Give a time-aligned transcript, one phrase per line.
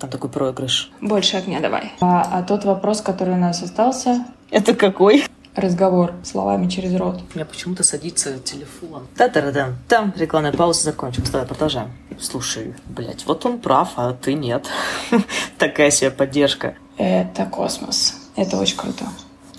[0.00, 0.90] Там такой проигрыш.
[1.00, 1.92] Больше огня давай.
[2.00, 5.24] А, а тот вопрос, который у нас остался, Это какой?
[5.56, 7.20] разговор словами через рот.
[7.34, 9.06] У меня почему-то садится телефон.
[9.16, 11.28] та та да Там рекламная пауза закончилась.
[11.30, 11.90] Давай продолжаем.
[12.18, 14.68] Слушай, блядь, вот он прав, а ты нет.
[15.58, 16.76] Такая себе поддержка.
[16.96, 18.14] Это космос.
[18.36, 19.04] Это очень круто.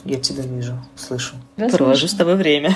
[0.06, 1.36] Я тебя вижу, слышу.
[1.56, 2.08] Провожу слышу.
[2.08, 2.76] с тобой время.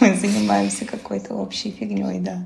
[0.00, 2.44] Мы занимаемся какой-то общей фигней, да.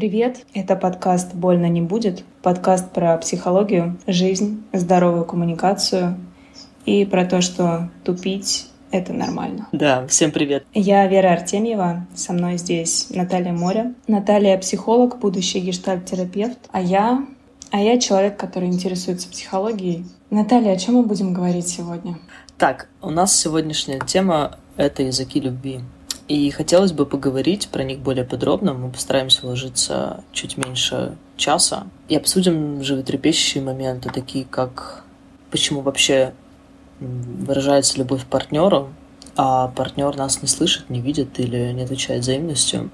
[0.00, 6.16] Привет, это подкаст «Больно не будет», подкаст про психологию, жизнь, здоровую коммуникацию
[6.86, 9.68] и про то, что тупить— это нормально.
[9.72, 10.64] Да, всем привет.
[10.72, 13.92] Я Вера Артемьева, со мной здесь Наталья Моря.
[14.06, 17.26] Наталья— психолог, будущий гештальт-терапевт, а я...
[17.70, 20.06] А я человек, который интересуется психологией.
[20.30, 22.18] Наталья, о чем мы будем говорить сегодня?
[22.56, 25.80] Так, у нас сегодняшняя тема— это языки любви.
[26.30, 28.72] И хотелось бы поговорить про них более подробно.
[28.72, 31.88] Мы постараемся вложиться чуть меньше часа.
[32.08, 35.02] И обсудим животрепещущие моменты, такие как
[35.50, 36.32] почему вообще
[37.00, 38.90] выражается любовь к партнеру,
[39.34, 42.90] а партнер нас не слышит, не видит или не отвечает взаимностью.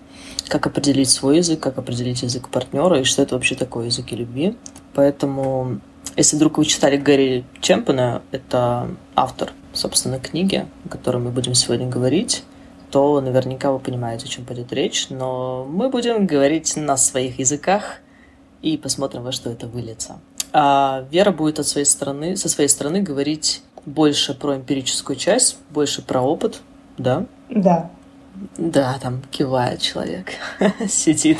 [0.48, 4.56] Как определить свой язык, как определить язык партнера и что это вообще такое языки любви.
[4.94, 5.80] Поэтому,
[6.16, 11.86] если вдруг вы читали Гэри Чемпена, это автор, собственно, книги, о которой мы будем сегодня
[11.86, 12.42] говорить,
[12.90, 17.98] то наверняка вы понимаете, о чем пойдет речь, но мы будем говорить на своих языках
[18.62, 20.18] и посмотрим, во что это выльется.
[20.52, 26.02] А Вера будет от своей стороны, со своей стороны говорить больше про эмпирическую часть, больше
[26.02, 26.60] про опыт,
[26.98, 27.26] да?
[27.48, 27.90] Да.
[28.58, 30.32] Да, там кивает человек,
[30.88, 31.38] сидит.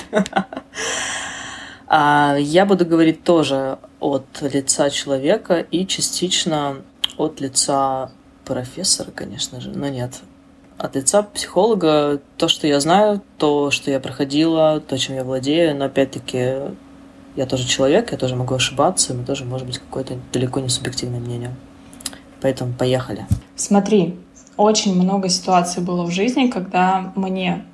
[1.88, 6.82] А я буду говорить тоже от лица человека и частично
[7.16, 8.10] от лица
[8.44, 10.20] профессора, конечно же, но нет.
[10.78, 15.76] От лица психолога то, что я знаю, то, что я проходила, то, чем я владею,
[15.76, 16.54] но опять-таки
[17.34, 21.20] я тоже человек, я тоже могу ошибаться, и тоже может быть какое-то далеко не субъективное
[21.20, 21.54] мнение.
[22.42, 23.26] Поэтому поехали.
[23.54, 24.18] Смотри,
[24.56, 27.64] очень много ситуаций было в жизни, когда мне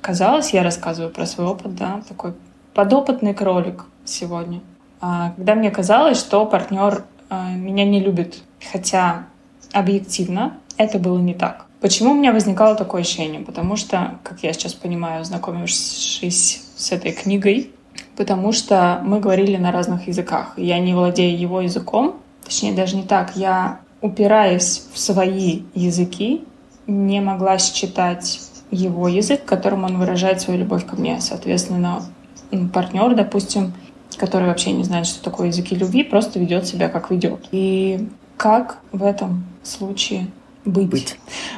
[0.00, 2.34] казалось, я рассказываю про свой опыт, да, такой
[2.74, 4.60] подопытный кролик сегодня.
[5.00, 8.38] А, Когда мне казалось, что партнер а, меня не любит,
[8.72, 9.26] хотя
[9.72, 11.66] объективно это было не так.
[11.82, 13.40] Почему у меня возникало такое ощущение?
[13.40, 17.72] Потому что, как я сейчас понимаю, знакомившись с этой книгой,
[18.16, 20.54] потому что мы говорили на разных языках.
[20.56, 26.44] Я не владею его языком, точнее даже не так, я, упираясь в свои языки,
[26.86, 28.40] не могла считать
[28.70, 31.20] его язык, которым он выражает свою любовь ко мне.
[31.20, 32.04] Соответственно,
[32.52, 33.72] м, партнер, допустим,
[34.18, 37.40] который вообще не знает, что такое языки любви, просто ведет себя как ведет.
[37.50, 40.28] И как в этом случае
[40.64, 40.90] быть?
[40.90, 41.16] Быть.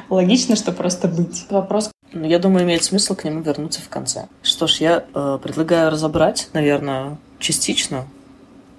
[0.09, 1.45] Логично, что просто быть.
[1.49, 4.27] Вопрос, Ну, я думаю, имеет смысл к нему вернуться в конце.
[4.41, 8.05] Что ж, я э, предлагаю разобрать, наверное, частично,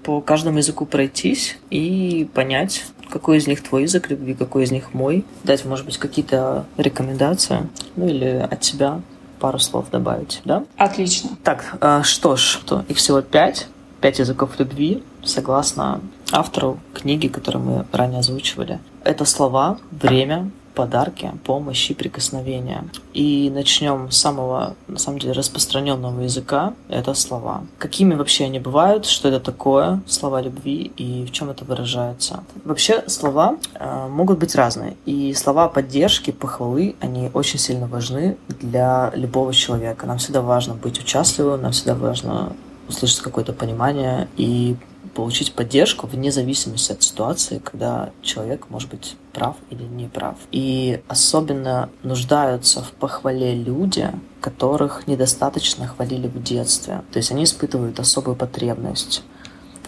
[0.02, 4.94] по каждому языку пройтись и понять, какой из них твой язык любви, какой из них
[4.94, 5.24] мой.
[5.42, 9.00] Дать, может быть, какие-то рекомендации, ну или от себя
[9.40, 10.64] пару слов добавить, да?
[10.76, 11.30] отлично.
[11.42, 13.66] Так, э, что ж, то их всего пять.
[14.00, 16.00] Пять языков любви, согласно
[16.30, 18.78] автору книги, которую мы ранее озвучивали.
[19.06, 22.84] Это слова, время, подарки, помощь и прикосновения.
[23.14, 26.74] И начнем с самого, на самом деле, распространенного языка.
[26.88, 27.62] Это слова.
[27.78, 32.42] Какими вообще они бывают, что это такое, слова любви и в чем это выражается.
[32.64, 34.96] Вообще слова э, могут быть разные.
[35.06, 40.04] И слова поддержки, похвалы, они очень сильно важны для любого человека.
[40.06, 42.52] Нам всегда важно быть участливым, нам всегда важно
[42.88, 44.76] услышать какое-то понимание и
[45.16, 50.36] получить поддержку вне зависимости от ситуации, когда человек может быть прав или не прав.
[50.52, 54.10] И особенно нуждаются в похвале люди,
[54.42, 57.02] которых недостаточно хвалили в детстве.
[57.12, 59.22] То есть они испытывают особую потребность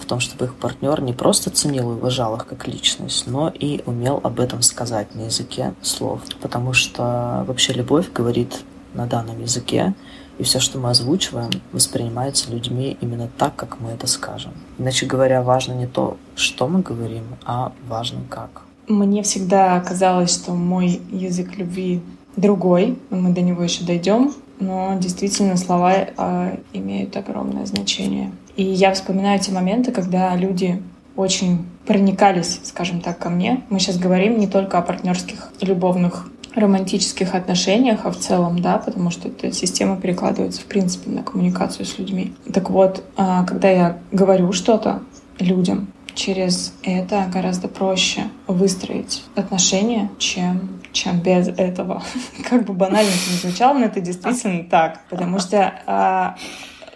[0.00, 3.82] в том, чтобы их партнер не просто ценил и уважал их как личность, но и
[3.84, 6.22] умел об этом сказать на языке слов.
[6.40, 8.60] Потому что вообще любовь говорит
[8.94, 9.94] на данном языке,
[10.38, 14.52] и все, что мы озвучиваем, воспринимается людьми именно так, как мы это скажем.
[14.78, 18.62] Иначе говоря, важно не то, что мы говорим, а важно как.
[18.86, 22.00] Мне всегда казалось, что мой язык любви
[22.36, 24.32] другой, мы до него еще дойдем.
[24.60, 28.32] Но действительно слова э, имеют огромное значение.
[28.56, 30.82] И я вспоминаю те моменты, когда люди
[31.14, 33.62] очень проникались, скажем так, ко мне.
[33.70, 39.10] Мы сейчас говорим не только о партнерских, любовных, романтических отношениях, а в целом, да, потому
[39.10, 42.34] что эта система перекладывается, в принципе, на коммуникацию с людьми.
[42.52, 45.02] Так вот, а, когда я говорю что-то
[45.38, 52.02] людям, через это гораздо проще выстроить отношения, чем чем без этого.
[52.48, 55.00] Как бы банально это не звучало, но это действительно так.
[55.10, 56.36] Потому что а,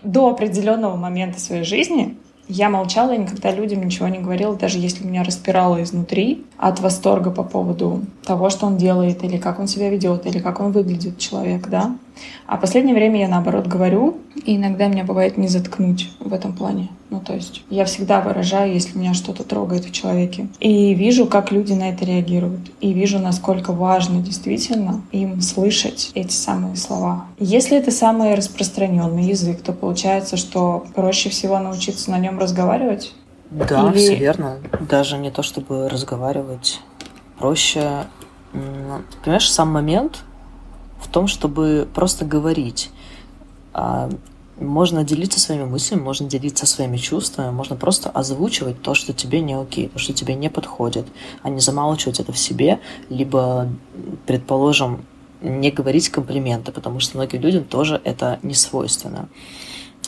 [0.02, 2.16] до определенного момента своей жизни
[2.52, 7.30] я молчала и никогда людям ничего не говорила, даже если меня распирало изнутри от восторга
[7.30, 11.18] по поводу того, что он делает, или как он себя ведет, или как он выглядит,
[11.18, 11.96] человек, да.
[12.46, 16.52] А в последнее время я наоборот говорю, и иногда меня бывает не заткнуть в этом
[16.52, 16.88] плане.
[17.10, 20.48] Ну, то есть я всегда выражаю, если меня что-то трогает в человеке.
[20.60, 22.70] И вижу, как люди на это реагируют.
[22.80, 27.26] И вижу, насколько важно действительно им слышать эти самые слова.
[27.38, 33.14] Если это самый распространенный язык, то получается, что проще всего научиться на нем разговаривать.
[33.50, 33.98] Да, Или...
[33.98, 34.58] все верно.
[34.88, 36.80] Даже не то, чтобы разговаривать.
[37.38, 38.04] Проще,
[39.22, 40.24] понимаешь, сам момент,
[41.02, 42.90] в том, чтобы просто говорить.
[43.74, 44.10] А,
[44.58, 49.54] можно делиться своими мыслями, можно делиться своими чувствами, можно просто озвучивать то, что тебе не
[49.54, 51.06] окей, то, что тебе не подходит,
[51.42, 53.68] а не замалчивать это в себе, либо,
[54.26, 55.04] предположим,
[55.40, 59.28] не говорить комплименты, потому что многим людям тоже это не свойственно.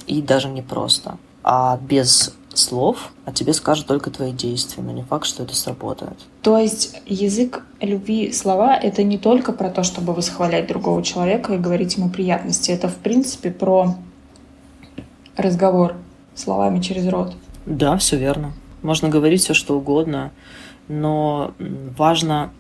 [0.07, 1.19] И даже не просто.
[1.43, 6.17] А без слов, а тебе скажут только твои действия, но не факт, что это сработает.
[6.43, 11.59] То есть язык любви, слова— это не только про то, чтобы восхвалять другого человека и
[11.59, 12.71] говорить ему приятности.
[12.71, 13.95] Это, в принципе, про
[15.37, 15.97] разговор
[16.35, 17.35] словами через рот.
[17.67, 18.53] Да, все верно.
[18.83, 20.31] Можно говорить все, что угодно,
[20.89, 21.55] но
[21.97, 22.53] важно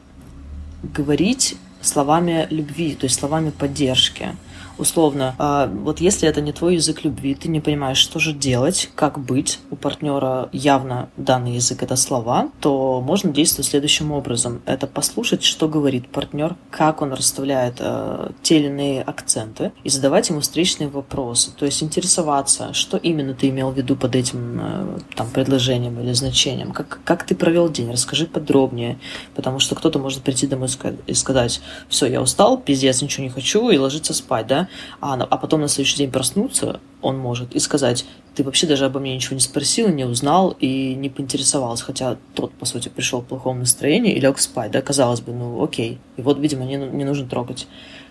[0.82, 4.34] говорить словами любви, то есть словами поддержки
[4.78, 8.90] условно, а, вот если это не твой язык любви, ты не понимаешь, что же делать,
[8.94, 14.62] как быть, у партнера явно данный язык это слова, то можно действовать следующим образом.
[14.66, 20.28] Это послушать, что говорит партнер, как он расставляет э, те или иные акценты, и задавать
[20.28, 21.50] ему встречные вопросы.
[21.56, 26.12] То есть интересоваться, что именно ты имел в виду под этим э, там, предложением или
[26.12, 28.98] значением, как, как ты провел день, расскажи подробнее,
[29.34, 30.68] потому что кто-то может прийти домой
[31.06, 34.63] и сказать, все, я устал, пиздец, ничего не хочу, и ложиться спать, да,
[35.00, 38.98] а, а потом на следующий день проснуться он может и сказать, ты вообще даже обо
[38.98, 43.26] мне ничего не спросил, не узнал и не поинтересовался, хотя тот, по сути, пришел в
[43.26, 47.04] плохом настроении и лег спать, да, казалось бы, ну окей, и вот, видимо, не, не
[47.04, 47.66] нужно трогать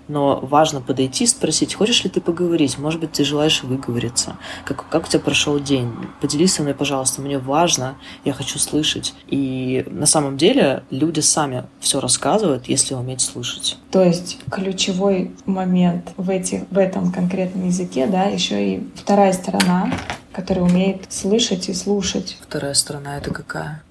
[0.08, 5.06] но важно подойти, спросить, хочешь ли ты поговорить, может быть, ты желаешь выговориться, как, как
[5.06, 7.96] у тебя прошел день, поделись со мной, пожалуйста, мне важно,
[8.26, 9.14] я хочу слышать.
[9.28, 13.78] И на самом деле люди сами все рассказывают, если уметь слышать.
[13.92, 19.92] То есть ключевой момент в, этих, в этом конкретном языке, да, еще и вторая сторона,
[20.33, 22.38] которая умеет слышать и слушать.
[22.41, 23.83] Вторая сторона это какая?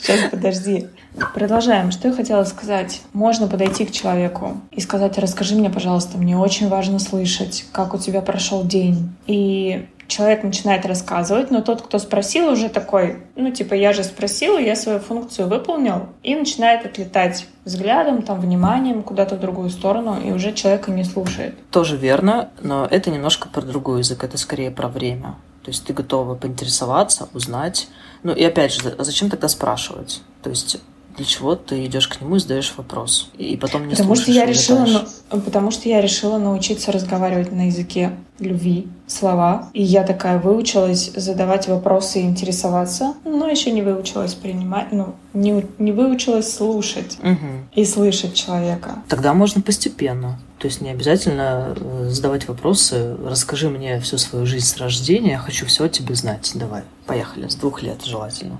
[0.00, 0.88] Сейчас, подожди.
[1.34, 1.90] Продолжаем.
[1.90, 3.02] Что я хотела сказать?
[3.12, 7.98] Можно подойти к человеку и сказать, расскажи мне, пожалуйста, мне очень важно слышать, как у
[7.98, 9.10] тебя прошел день.
[9.26, 14.58] И человек начинает рассказывать, но тот, кто спросил, уже такой, ну, типа, я же спросил,
[14.58, 20.30] я свою функцию выполнил, и начинает отлетать взглядом, там, вниманием куда-то в другую сторону, и
[20.32, 21.54] уже человека не слушает.
[21.70, 25.36] Тоже верно, но это немножко про другой язык, это скорее про время.
[25.62, 27.88] То есть ты готова поинтересоваться, узнать.
[28.22, 30.22] Ну и опять же, зачем тогда спрашивать?
[30.42, 30.78] То есть
[31.16, 34.46] для чего ты идешь к нему и задаешь вопрос, и потом не потому что я
[34.46, 34.86] решила,
[35.30, 39.70] ну, Потому что я решила научиться разговаривать на языке любви, слова.
[39.72, 45.64] И я такая выучилась задавать вопросы и интересоваться, но еще не выучилась принимать, ну, не,
[45.78, 47.66] не выучилась слушать угу.
[47.74, 49.02] и слышать человека.
[49.08, 50.38] Тогда можно постепенно.
[50.58, 53.16] То есть не обязательно э, задавать вопросы.
[53.24, 56.52] Расскажи мне всю свою жизнь с рождения, я хочу все о тебе знать.
[56.54, 58.58] Давай, поехали, с двух лет желательно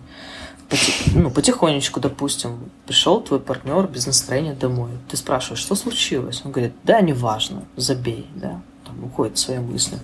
[1.14, 4.90] ну, потихонечку, допустим, пришел твой партнер без настроения домой.
[5.08, 6.42] Ты спрашиваешь, что случилось?
[6.44, 8.60] Он говорит, да, неважно, забей, да
[8.92, 9.98] там, уходит в свои мысли.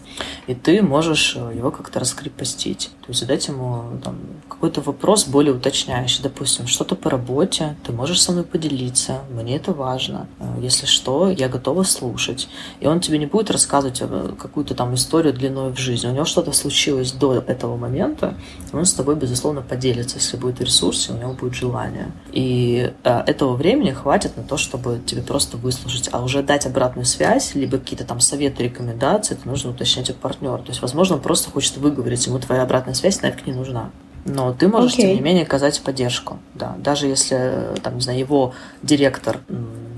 [0.47, 2.91] И ты можешь э, его как-то раскрепостить.
[3.03, 4.17] То есть задать ему там,
[4.49, 6.23] какой-то вопрос более уточняющий.
[6.23, 10.27] Допустим, что-то по работе, ты можешь со мной поделиться, мне это важно.
[10.39, 12.49] Э, если что, я готова слушать.
[12.81, 16.09] И он тебе не будет рассказывать э, какую-то там историю длиной в жизни.
[16.09, 18.35] У него что-то случилось до этого момента,
[18.73, 22.13] он с тобой, безусловно, поделится, если будет ресурс, и у него будет желание.
[22.33, 27.55] И этого времени хватит на то, чтобы тебе просто выслушать, а уже дать обратную связь,
[27.55, 30.59] либо какие-то там советы, рекомендации, это нужно уточнять у партнера.
[30.59, 33.91] То есть, возможно, он просто хочет выговорить, ему твоя обратная связь нафиг не нужна.
[34.25, 35.03] Но ты можешь, okay.
[35.03, 36.39] тем не менее, оказать поддержку.
[36.55, 36.75] Да.
[36.79, 39.41] Даже если, там, не знаю, его директор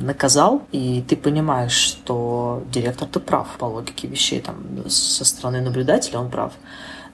[0.00, 6.30] наказал, и ты понимаешь, что директор-то прав по логике вещей, там, со стороны наблюдателя он
[6.30, 6.52] прав.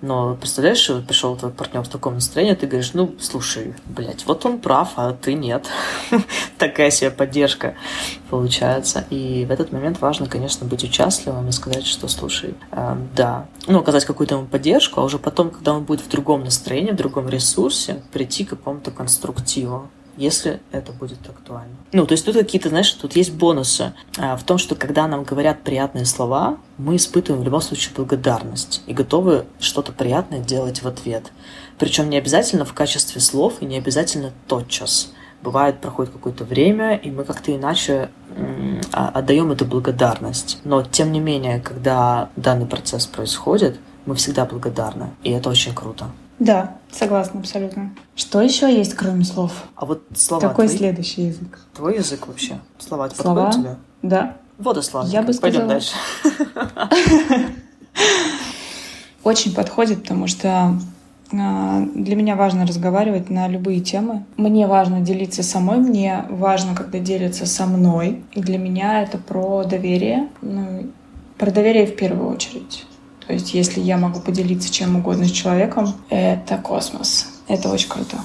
[0.02, 4.58] Но представляешь, пришел твой партнер в таком настроении, ты говоришь, ну, слушай, блядь, вот он
[4.58, 5.66] прав, а ты нет.
[6.58, 7.74] Такая себе поддержка
[8.30, 9.04] получается.
[9.10, 13.78] И в этот момент важно, конечно, быть участливым и сказать, что, слушай, э, да, ну,
[13.78, 17.28] оказать какую-то ему поддержку, а уже потом, когда он будет в другом настроении, в другом
[17.28, 21.74] ресурсе, прийти к какому-то конструктиву если это будет актуально.
[21.92, 25.24] Ну, то есть тут какие-то, знаешь, тут есть бонусы а, в том, что когда нам
[25.24, 30.88] говорят приятные слова, мы испытываем в любом случае благодарность и готовы что-то приятное делать в
[30.88, 31.32] ответ.
[31.78, 35.12] Причем не обязательно в качестве слов и не обязательно тотчас.
[35.42, 38.10] Бывает, проходит какое-то время, и мы как-то иначе
[38.92, 40.58] а, отдаем эту благодарность.
[40.64, 46.10] Но, тем не менее, когда данный процесс происходит, мы всегда благодарны, и это очень круто.
[46.38, 47.94] Да, согласна абсолютно.
[48.14, 49.52] Что еще есть, кроме слов?
[49.74, 50.78] А вот слова Какой твои?
[50.78, 51.58] следующий язык?
[51.74, 52.58] Твой язык вообще?
[52.78, 53.44] Слова, Слова?
[53.46, 53.76] подходят тебе?
[54.02, 54.36] Да.
[54.58, 55.12] Водославник.
[55.12, 55.94] Я бы Пойдем сказала- дальше.
[59.24, 60.78] Очень подходит, потому что
[61.32, 64.24] а, для меня важно разговаривать на любые темы.
[64.36, 68.22] Мне важно делиться самой, мне важно, когда делятся со мной.
[68.32, 70.28] И для меня это про доверие.
[70.42, 70.90] Ну,
[71.38, 72.86] про доверие в первую очередь.
[73.26, 77.26] То есть, если я могу поделиться чем угодно с человеком, это космос.
[77.48, 78.18] Это очень круто.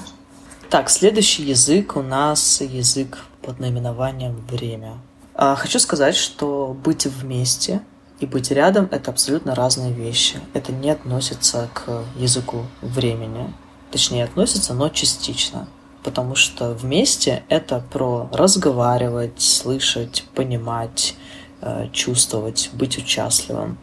[0.70, 4.94] Так, следующий язык у нас язык под наименованием «время».
[5.34, 7.82] А, Хочу сказать, что быть вместе
[8.20, 10.36] и быть рядом– это абсолютно разные вещи.
[10.54, 13.52] Это не относится к языку времени.
[13.90, 15.68] Точнее, относится, но частично.
[16.04, 21.16] Потому что вместе– это про разговаривать, слышать, понимать,
[21.60, 23.78] э, чувствовать, быть участливым.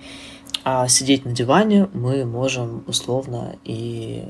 [0.63, 4.25] А сидеть на диване мы можем условно и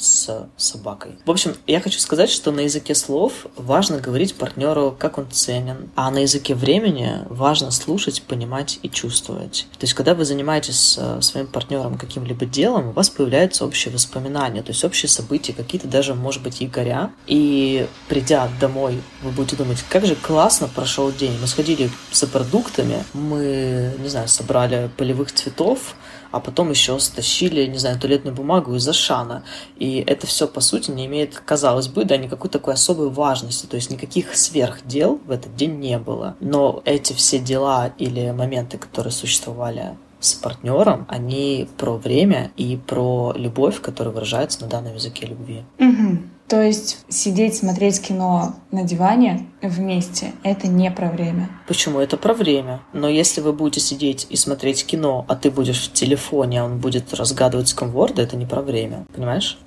[0.00, 1.18] с собакой.
[1.24, 5.90] В общем, я хочу сказать, что на языке слов важно говорить партнеру, как он ценен,
[5.94, 9.66] а на языке времени важно слушать, понимать и чувствовать.
[9.72, 14.62] То есть, когда вы занимаетесь с своим партнером каким-либо делом, у вас появляются общие воспоминания,
[14.62, 17.10] то есть общие события, какие-то даже, может быть, якоря.
[17.26, 21.36] И придя домой, вы будете думать, как же классно прошел день.
[21.40, 25.94] Мы сходили за продуктами, мы, не знаю, собрали полевых цветов,
[26.30, 29.42] а потом еще стащили, не знаю, туалетную бумагу из Ашана.
[29.76, 33.66] И это все, по сути, не имеет, казалось бы, да, никакой такой особой важности.
[33.66, 36.36] То есть никаких сверхдел в этот день не было.
[36.40, 43.32] Но эти все дела или моменты, которые существовали с партнером, они про время и про
[43.34, 45.64] любовь, которая выражается на данном языке любви.
[45.78, 46.30] Мгм.
[46.50, 51.48] То есть сидеть, смотреть кино на диване вместе— это не про время.
[51.68, 52.00] Почему?
[52.00, 52.80] Это про время.
[52.92, 56.78] Но если вы будете сидеть и смотреть кино, а ты будешь в телефоне, а он
[56.78, 59.06] будет разгадывать сканворды, это не про время.
[59.14, 59.60] Понимаешь?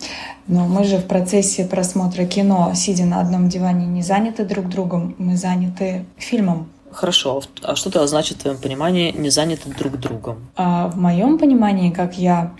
[0.47, 5.15] Но мы же в процессе просмотра кино, сидя на одном диване, не заняты друг другом,
[5.17, 6.69] мы заняты фильмом.
[6.93, 7.41] Хорошо.
[7.61, 10.37] А что это значит в твоем понимании не заняты друг другом?
[10.55, 12.53] А в моем понимании, как я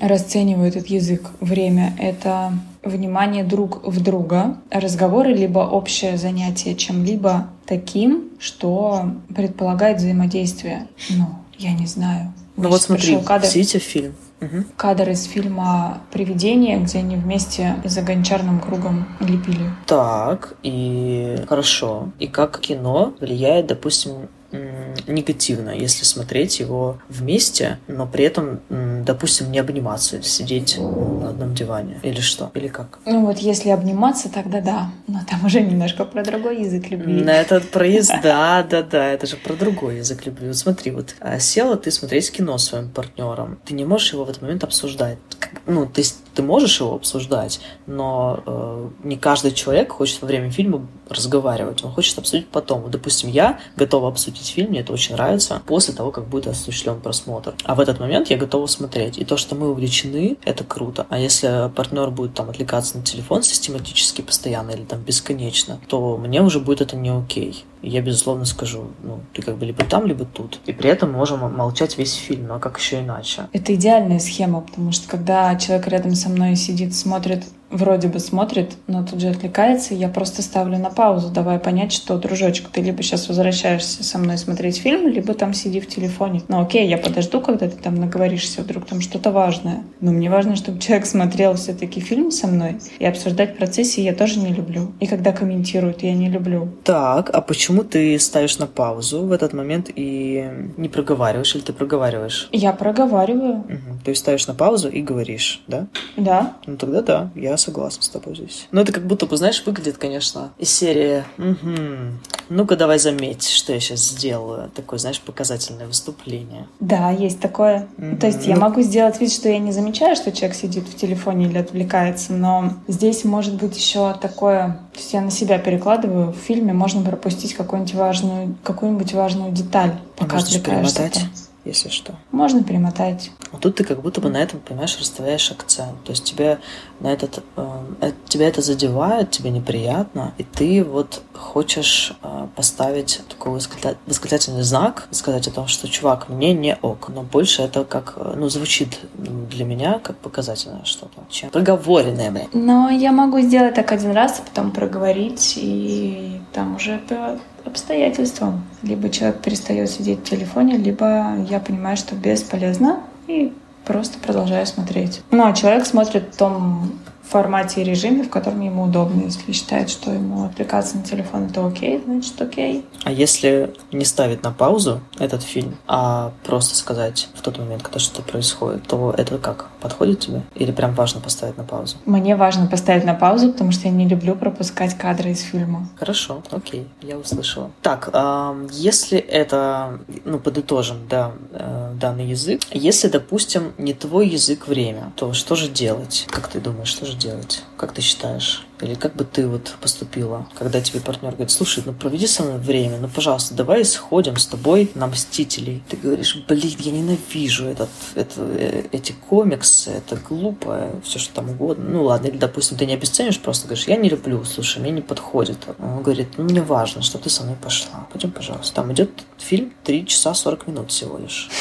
[0.00, 8.30] расцениваю этот язык, время— это внимание друг в друга, разговоры, либо общее занятие чем-либо таким,
[8.38, 10.86] что предполагает взаимодействие.
[11.10, 11.26] Ну,
[11.58, 12.32] я не знаю.
[12.56, 14.14] Ну вот смотри, кадр, сидите в фильм.
[14.40, 14.64] Мгм.
[14.76, 19.70] кадр из фильма «Привидение», где они вместе за гончарным кругом лепили.
[19.86, 22.08] Так, и хорошо.
[22.18, 28.60] И как кино влияет, допустим, негативно, если смотреть его вместе, но при этом,
[29.04, 32.00] допустим, не обниматься, сидеть на одном диване.
[32.02, 32.50] Или что?
[32.54, 32.98] Или как?
[33.06, 34.90] Ну вот если обниматься, тогда да.
[35.06, 37.22] Но там уже немножко про другой язык любви.
[37.22, 40.48] На этот проезд, да, да, да, это же про другой язык любви.
[40.48, 44.24] Вот смотри, вот а, села ты смотреть кино с своим партнером, ты не можешь его
[44.24, 45.18] в этот момент обсуждать.
[45.66, 50.50] Ну, то есть ты можешь его обсуждать, но э, не каждый человек хочет во время
[50.50, 52.82] фильма разговаривать, он хочет обсудить потом.
[52.82, 57.00] Вот, допустим, я готова обсудить фильм, мне это очень нравится, после того, как будет осуществлен
[57.00, 57.54] просмотр.
[57.64, 59.18] А в этот момент я готова смотреть.
[59.18, 61.06] И то, что мы увлечены, это круто.
[61.08, 66.42] А если партнер будет там отвлекаться на телефон систематически постоянно или там бесконечно, то мне
[66.42, 67.64] уже будет это не окей.
[67.82, 70.60] Я, безусловно, скажу, ну, ты как бы либо там, либо тут.
[70.66, 73.48] И при этом можем молчать весь фильм, ну а как еще иначе?
[73.52, 78.72] Это идеальная схема, потому что когда человек рядом со мной сидит, смотрит, вроде бы смотрит,
[78.86, 83.02] но тут же отвлекается, я просто ставлю на паузу, давая понять, что, дружочек, ты либо
[83.02, 86.42] сейчас возвращаешься со мной смотреть фильм, либо там сиди в телефоне.
[86.48, 89.84] Ну окей, я подожду, когда ты там наговоришься, вдруг там что-то важное.
[90.00, 94.38] Но мне важно, чтобы человек смотрел все-таки фильм со мной, и обсуждать процессе я тоже
[94.40, 94.92] не люблю.
[95.00, 96.68] И когда комментируют, я не люблю.
[96.84, 101.72] Так, а почему ты ставишь на паузу в этот момент и не проговариваешь, или ты
[101.72, 102.48] проговариваешь?
[102.52, 104.00] Я проговариваю, Мгм.
[104.04, 105.86] То есть ставишь на паузу и говоришь, да?
[106.16, 106.54] да.
[106.66, 108.66] Ну тогда да, я согласен с тобой здесь.
[108.72, 112.18] Но это как будто бы, знаешь, выглядит, конечно, из серии «Мгм.
[112.48, 114.70] Ну-ка давай заметь, что я сейчас сделаю».
[114.74, 116.66] Такое, знаешь, показательное выступление.
[116.80, 117.86] Да, есть такое.
[117.96, 118.18] Мгм.
[118.18, 120.96] То есть я Ну- могу сделать вид, что я не замечаю, что человек сидит в
[120.96, 126.32] телефоне или отвлекается, но здесь может быть еще такое, то есть я на себя перекладываю,
[126.32, 131.20] в фильме можно пропустить какую-нибудь важную, какую-нибудь важную деталь, пока Можно перемотать.
[131.64, 132.14] Если что.
[132.30, 133.30] Можно перемотать.
[133.52, 136.02] А тут ты как будто бы на этом, понимаешь, расставляешь акцент.
[136.04, 136.58] То есть тебе
[137.00, 143.52] на этот, э, тебя это задевает, тебе неприятно, и ты вот хочешь э, поставить такой
[143.52, 148.34] восклицательный знак, сказать о том, что, чувак, мне не ок, но больше это как, э,
[148.36, 152.48] ну, звучит для меня как показательное что-то, чем проговоренное, блин.
[152.52, 158.64] Но я могу сделать так один раз, а потом проговорить, и там уже по обстоятельствам.
[158.82, 163.52] Либо человек перестает сидеть в телефоне, либо я понимаю, что бесполезно, и
[163.84, 165.22] просто продолжаю смотреть.
[165.30, 166.92] Ну, а человек смотрит в том
[167.30, 169.22] формате и режиме, в котором ему удобно.
[169.22, 172.84] Если считает, что ему отвлекаться на телефон это окей, значит окей.
[173.04, 177.98] А если не ставить на паузу этот фильм, а просто сказать в тот момент, когда
[177.98, 179.68] что-то происходит, то это как?
[179.80, 180.42] Подходит тебе?
[180.54, 181.96] Или прям важно поставить на паузу?
[182.04, 185.88] Мне важно поставить на паузу, потому что я не люблю пропускать кадры из фильма.
[185.96, 187.70] Хорошо, окей, я услышала.
[187.82, 194.66] Так, э, если это, ну, подытожим, да, э, данный язык, если, допустим, не твой язык
[194.66, 196.26] время, то что же делать?
[196.30, 197.62] Как ты думаешь, что же делать?
[197.76, 198.66] Как ты считаешь?
[198.80, 202.58] Или как бы ты вот поступила, когда тебе партнер говорит, слушай, ну проведи со мной
[202.58, 205.82] время, ну пожалуйста, давай сходим с тобой на Мстителей.
[205.88, 211.50] Ты говоришь, блин, я ненавижу этот, это, э, эти комиксы, это глупо, все что там
[211.50, 211.84] угодно.
[211.90, 215.02] Ну ладно, или, допустим, ты не обесценишь, просто говоришь, я не люблю, слушай, мне не
[215.02, 215.58] подходит.
[215.78, 218.08] Он говорит, ну мне важно, что ты со мной пошла.
[218.10, 218.74] Пойдем, пожалуйста.
[218.74, 221.48] Там идет фильм 3 часа 40 минут всего лишь.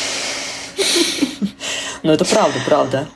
[2.01, 3.09] Ну, это правда, правда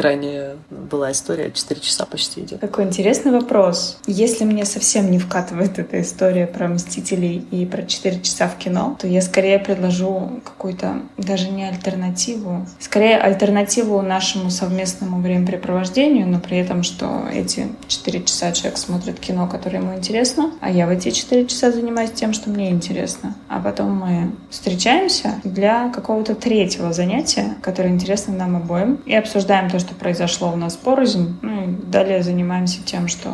[0.00, 2.60] крайне была история, 4 часа почти идет.
[2.60, 3.98] Какой интересный вопрос.
[4.06, 8.96] Если мне совсем не вкатывает эта история про Мстителей и про 4 часа в кино,
[8.98, 16.56] то я скорее предложу какую-то даже не альтернативу, скорее альтернативу нашему совместному времяпрепровождению, но при
[16.56, 21.10] этом, что эти 4 часа человек смотрит кино, которое ему интересно, а я в эти
[21.10, 23.34] 4 часа занимаюсь тем, что мне интересно.
[23.48, 29.78] А потом мы встречаемся для какого-то третьего занятия, которое интересно нам обоим, и обсуждаем то,
[29.78, 31.38] что произошло у нас порознь.
[31.42, 33.30] Ну и далее занимаемся тем, что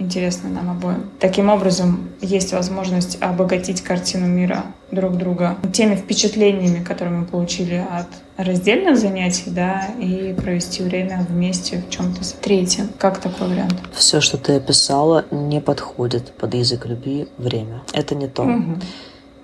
[0.00, 1.10] интересно нам обоим.
[1.20, 8.06] Таким образом, есть возможность обогатить картину мира друг друга теми впечатлениями, которые мы получили от
[8.36, 12.88] раздельных занятий, да, и провести время вместе в чем-то третьем.
[12.98, 13.78] Как такой вариант?
[13.92, 17.82] Все, что ты описала, не подходит под язык любви время.
[17.92, 18.42] Это не то.
[18.42, 18.78] Угу.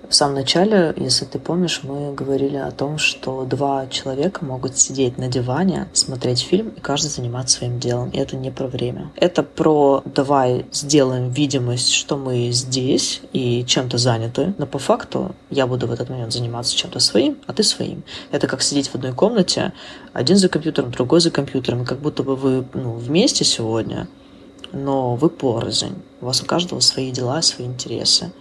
[0.09, 5.17] В самом начале, если ты помнишь, мы говорили о том, что два человека могут сидеть
[5.17, 8.09] на диване, смотреть фильм и каждый заниматься своим делом.
[8.11, 9.11] И это не про время.
[9.17, 14.53] Это про давай сделаем видимость, что мы здесь и чем-то заняты.
[14.57, 18.03] Но по факту я буду в этот момент заниматься чем-то своим, а ты своим.
[18.31, 19.73] Это как сидеть в одной комнате,
[20.13, 21.83] один за компьютером, другой за компьютером.
[21.83, 24.07] как будто бы вы ну, вместе сегодня,
[24.71, 25.95] но вы порознь.
[26.21, 28.31] У вас у каждого свои дела, свои интересы.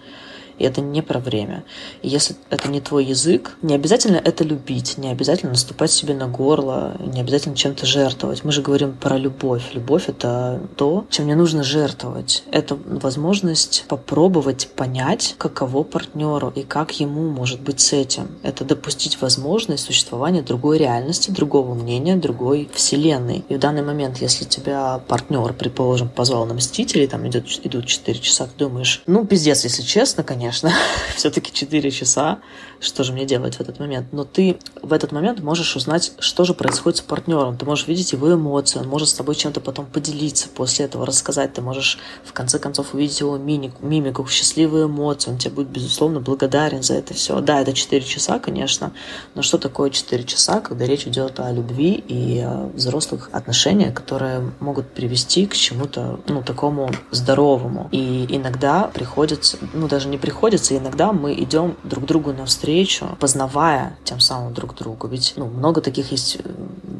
[0.58, 1.64] И это не про время.
[2.02, 6.28] И если это не твой язык, не обязательно это любить, не обязательно наступать себе на
[6.28, 8.44] горло, не обязательно чем-то жертвовать.
[8.44, 9.62] Мы же говорим про любовь.
[9.72, 12.44] Любовь— это то, чем не нужно жертвовать.
[12.50, 18.28] Это возможность попробовать понять, каково партнеру и как ему может быть с этим.
[18.42, 23.44] Это допустить возможность существования другой реальности, другого мнения, другой вселенной.
[23.48, 28.18] И в данный момент, если тебя партнер, предположим, позвал на Мстителей, там идет, идут 4
[28.18, 30.70] часа, ты думаешь, ну, пиздец, если честно, конечно, конечно.
[31.16, 32.38] Все-таки 4 часа.
[32.78, 34.08] Что же мне делать в этот момент?
[34.12, 37.56] Но ты в этот момент можешь узнать, что же происходит с партнером.
[37.56, 41.54] Ты можешь видеть его эмоции, он может с тобой чем-то потом поделиться, после этого рассказать.
[41.54, 45.30] Ты можешь в конце концов увидеть его мимику, мимику счастливые эмоции.
[45.30, 47.40] Он тебе будет, безусловно, благодарен за это все.
[47.40, 48.92] Да, это 4 часа, конечно,
[49.34, 54.52] но что такое 4 часа, когда речь идет о любви и о взрослых отношениях, которые
[54.60, 57.88] могут привести к чему-то, ну, такому здоровому.
[57.90, 63.96] И иногда приходится, ну, даже не приходится, приходится, иногда мы идем друг другу навстречу, познавая
[64.04, 65.08] тем самым друг друга.
[65.08, 66.50] Ведь ну, много таких есть э,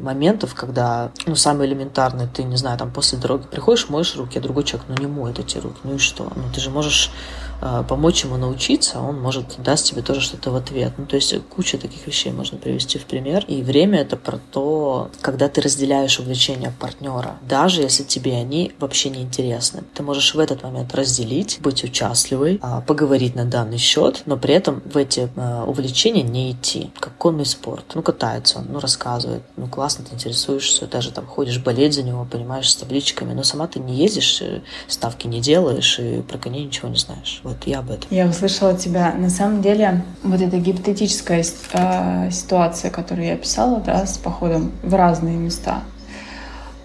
[0.01, 4.41] моментов, когда, ну, самый элементарный, ты, не знаю, там после дороги приходишь, моешь руки, а
[4.41, 6.23] другой человек, ну, не моет эти руки, ну и что?
[6.23, 7.11] Ну, ты же можешь
[7.59, 10.93] помочь ему научиться, он может даст тебе тоже что-то в ответ.
[10.97, 13.43] Ну, то есть куча таких вещей можно привести в пример.
[13.47, 19.09] И время это про то, когда ты разделяешь увлечения партнера, даже если тебе они вообще
[19.09, 19.83] не интересны.
[19.93, 24.37] Ты можешь в этот момент разделить, быть участливой, э, поговорить говорить на данный счет, но
[24.37, 26.91] при этом в эти э, увлечения не идти.
[26.99, 27.85] Как конный спорт.
[27.95, 29.43] Ну, катается ну, рассказывает.
[29.55, 33.33] Ну, классно, ты интересуешься, даже там ходишь болеть за него, понимаешь, с табличками.
[33.33, 37.41] Но сама ты не ездишь, э, ставки не делаешь и про коней ничего не знаешь.
[37.47, 38.09] Вот я об этом.
[38.09, 39.13] Я услышала тебя.
[39.13, 44.93] На самом деле, вот эта гипотетическая э, ситуация, которую я писала, да, с походом в
[44.93, 45.79] разные места,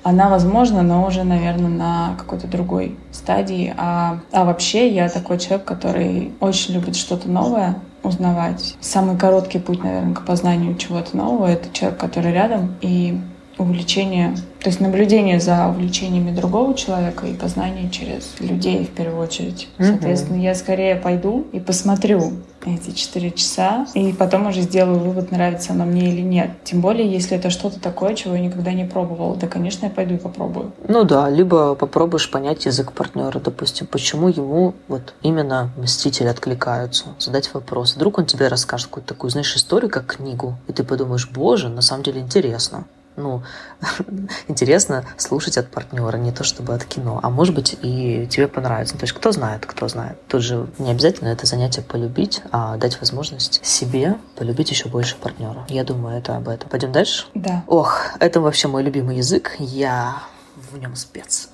[0.04, 3.74] она возможна, но уже, наверное, на какой-то другой стадии.
[3.76, 8.76] А, а вообще я такой человек, который очень любит что-то новое, узнавать.
[8.80, 13.20] Самый короткий путь, наверное, к познанию чего-то нового— это человек, который рядом, и
[13.58, 19.68] увлечение, то есть наблюдение за увлечениями другого человека и познание через людей в первую очередь.
[19.78, 22.32] Соответственно, я скорее пойду и посмотрю
[22.64, 26.50] эти четыре часа, и потом уже сделаю вывод, нравится оно мне или нет.
[26.62, 29.36] Тем более, если это что-то такое, чего я никогда не пробовала.
[29.36, 30.72] Да, конечно, я пойду и попробую.
[30.86, 37.52] Ну да, либо попробуешь понять язык партнера, допустим, почему ему вот именно Мстители откликаются, задать
[37.52, 37.96] вопрос.
[37.96, 41.82] Вдруг он тебе расскажет какую-то такую, знаешь, историю, как книгу, и ты подумаешь, боже, на
[41.82, 42.84] самом деле интересно
[43.22, 43.42] ну,
[44.48, 47.20] интересно слушать от партнера, не то чтобы от кино.
[47.22, 48.96] А может быть, и тебе понравится.
[48.96, 50.18] То есть, кто знает, кто знает.
[50.28, 55.64] Тут же не обязательно это занятие полюбить, а дать возможность себе полюбить еще больше партнера.
[55.68, 56.68] Я думаю, это об этом.
[56.68, 57.26] Пойдем дальше?
[57.34, 57.64] Да.
[57.66, 59.56] Ох, это вообще мой любимый язык.
[59.58, 60.22] Я
[60.56, 61.48] в нем спец.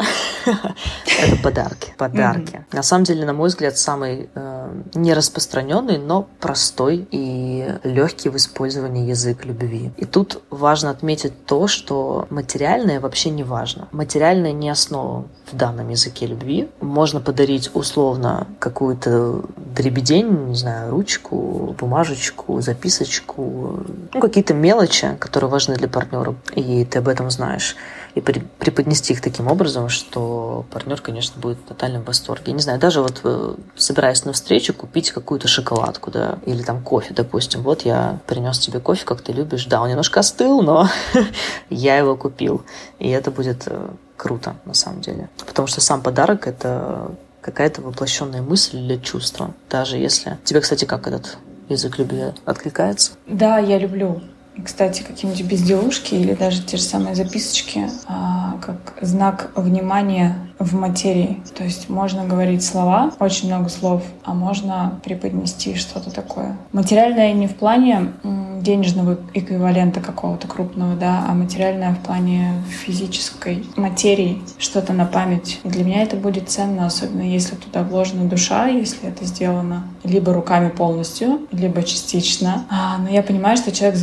[0.46, 1.94] Это подарки.
[1.96, 2.64] Подарки.
[2.72, 9.08] На самом деле, на мой взгляд, самый э, нераспространенный, но простой и легкий в использовании
[9.08, 9.92] язык любви.
[9.96, 13.88] И тут важно отметить то, что материальное вообще не важно.
[13.92, 16.68] Материальное не основа в данном языке любви.
[16.80, 23.80] Можно подарить условно какую-то дребедень, не знаю, ручку, бумажечку, записочку,
[24.12, 27.76] ну, какие-то мелочи, которые важны для партнера, и ты об этом знаешь
[28.14, 32.52] и преподнести их таким образом, что партнер, конечно, будет в тотальном восторге.
[32.52, 37.14] не знаю, даже вот э, собираясь на встречу, купить какую-то шоколадку, да, или там кофе,
[37.14, 37.62] допустим.
[37.62, 39.66] Вот я принес тебе кофе, как ты любишь.
[39.66, 40.88] Да, он немножко остыл, но
[41.70, 42.62] я его купил.
[42.98, 45.28] И это будет э, круто, на самом деле.
[45.46, 49.54] Потому что сам подарок— это какая-то воплощенная мысль или чувство.
[49.70, 50.38] Даже если...
[50.44, 53.12] Тебе, кстати, как этот язык любви откликается?
[53.26, 54.20] Да, я люблю
[54.64, 61.40] кстати, какие-нибудь безделушки или даже те же самые записочки, а, как знак внимания в материи.
[61.56, 66.56] То есть можно говорить слова, очень много слов, а можно преподнести что-то такое.
[66.72, 68.12] Материальное не в плане
[68.60, 72.52] денежного эквивалента какого-то крупного, да, а материальное в плане
[72.84, 75.60] физической материи, что-то на память.
[75.64, 80.32] И для меня это будет ценно, особенно если туда вложена душа, если это сделано либо
[80.32, 82.64] руками полностью, либо частично.
[82.68, 83.96] А, но я понимаю, что человек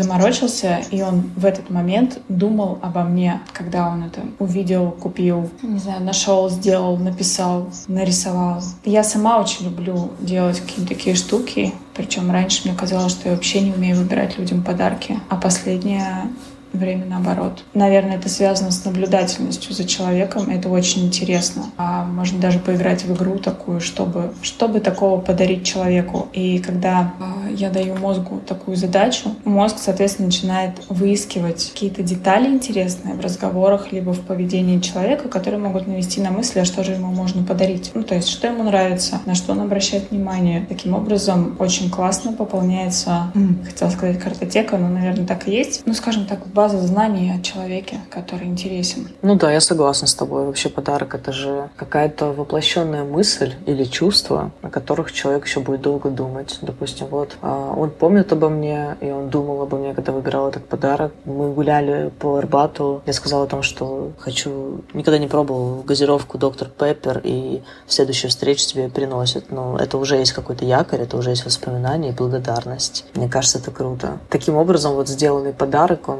[0.46, 5.80] заморочился, и он в этот момент думал обо мне, когда он это увидел, купил, не
[5.80, 8.62] знаю, нашел сделал, написал, нарисовал.
[8.84, 11.74] Я сама очень люблю делать какие-то такие штуки.
[11.94, 15.20] Причем раньше мне казалось, что я вообще не умею выбирать людям подарки.
[15.30, 16.30] А последнее
[16.76, 17.64] время наоборот.
[17.74, 20.50] Наверное, это связано с наблюдательностью за человеком.
[20.50, 21.66] Это очень интересно.
[21.78, 26.28] А можно даже поиграть в игру такую, чтобы, чтобы такого подарить человеку.
[26.34, 33.16] И когда э, я даю мозгу такую задачу, мозг, соответственно, начинает выискивать какие-то детали интересные
[33.16, 37.08] в разговорах либо в поведении человека, которые могут навести на мысли, а что же ему
[37.08, 37.92] можно подарить.
[37.94, 40.66] Ну, то есть, что ему нравится, на что он обращает внимание.
[40.68, 43.32] Таким образом, очень классно пополняется,
[43.66, 45.84] хотела сказать картотека, но, наверное, так и есть.
[45.86, 49.10] Ну, скажем так, база знаний о человеке, который интересен.
[49.22, 50.46] Ну да, я согласна с тобой.
[50.46, 56.10] Вообще подарок— это же какая-то воплощенная мысль или чувство, о которых человек еще будет долго
[56.10, 56.58] думать.
[56.64, 60.68] Допустим, вот а, он помнит обо мне, и он думал обо мне, когда выбирал этот
[60.68, 61.12] подарок.
[61.26, 63.04] Мы гуляли по Арбату.
[63.06, 64.82] Я сказала о том, что хочу...
[64.94, 69.52] Никогда не пробовал газировку Доктор Пеппер, и в следующую встречу тебе приносят.
[69.52, 73.06] Но это уже есть какой-то якорь, это уже есть воспоминание и благодарность.
[73.14, 74.18] Мне кажется, это круто.
[74.32, 76.20] Таким образом, вот сделанный подарок, он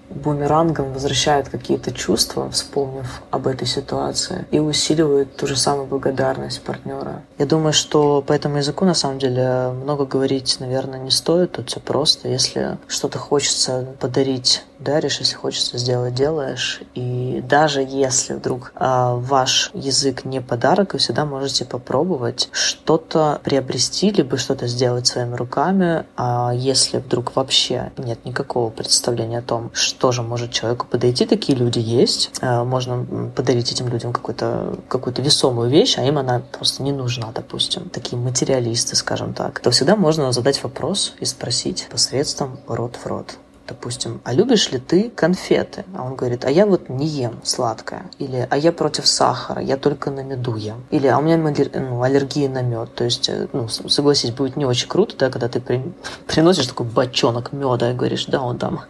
[0.13, 7.23] бумерангом возвращает какие-то чувства, вспомнив об этой ситуации, и усиливает ту же самую благодарность партнера.
[7.37, 11.53] Я думаю, что по этому языку на самом деле много говорить, наверное, не стоит.
[11.53, 12.27] Тут все просто.
[12.27, 16.81] Если что-то хочется подарить даришь, если хочется сделать, делаешь.
[16.95, 24.11] И даже если вдруг э, ваш язык не подарок, вы всегда можете попробовать что-то приобрести,
[24.11, 26.05] либо что-то сделать своими руками.
[26.17, 31.55] А если вдруг вообще нет никакого представления о том, что же может человеку подойти, такие
[31.55, 32.31] люди есть.
[32.41, 37.31] Э, можно подарить этим людям какую-то какую весомую вещь, а им она просто не нужна,
[37.35, 37.89] допустим.
[37.89, 39.59] Такие материалисты, скажем так.
[39.59, 43.37] То всегда можно задать вопрос и спросить посредством рот в рот
[43.71, 45.85] допустим, а любишь ли ты конфеты?
[45.95, 48.03] А он говорит, а я вот не ем сладкое.
[48.19, 50.83] Или, а я против сахара, я только на меду ем.
[50.91, 52.93] Или, а у меня ну, аллергия на мед.
[52.95, 55.81] То есть, э, ну, согласись, будет не очень круто, да, когда ты при,
[56.27, 58.81] приносишь такой бочонок меда и говоришь, да, он там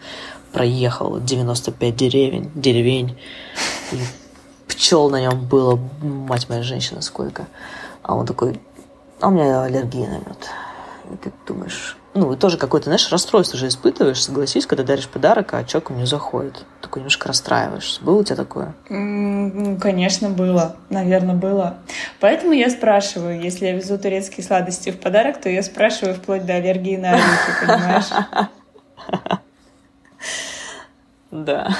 [0.53, 3.17] проехал 95 деревень, деревень,
[3.91, 3.97] и
[4.67, 7.47] пчел на нем было, мать моя женщина, сколько.
[8.03, 8.59] А он такой,
[9.19, 10.49] а у меня аллергия на мед.
[11.11, 15.63] И ты думаешь, ну, тоже какое-то, знаешь, расстройство же испытываешь, согласись, когда даришь подарок, а
[15.63, 16.65] человек не заходит.
[16.81, 18.03] Такой немножко расстраиваешься.
[18.03, 18.73] Было у тебя такое?
[19.79, 20.75] Конечно, было.
[20.89, 21.77] Наверное, было.
[22.19, 26.55] Поэтому я спрашиваю, если я везу турецкие сладости в подарок, то я спрашиваю вплоть до
[26.55, 29.39] аллергии на орехи, понимаешь?
[31.31, 31.75] Да.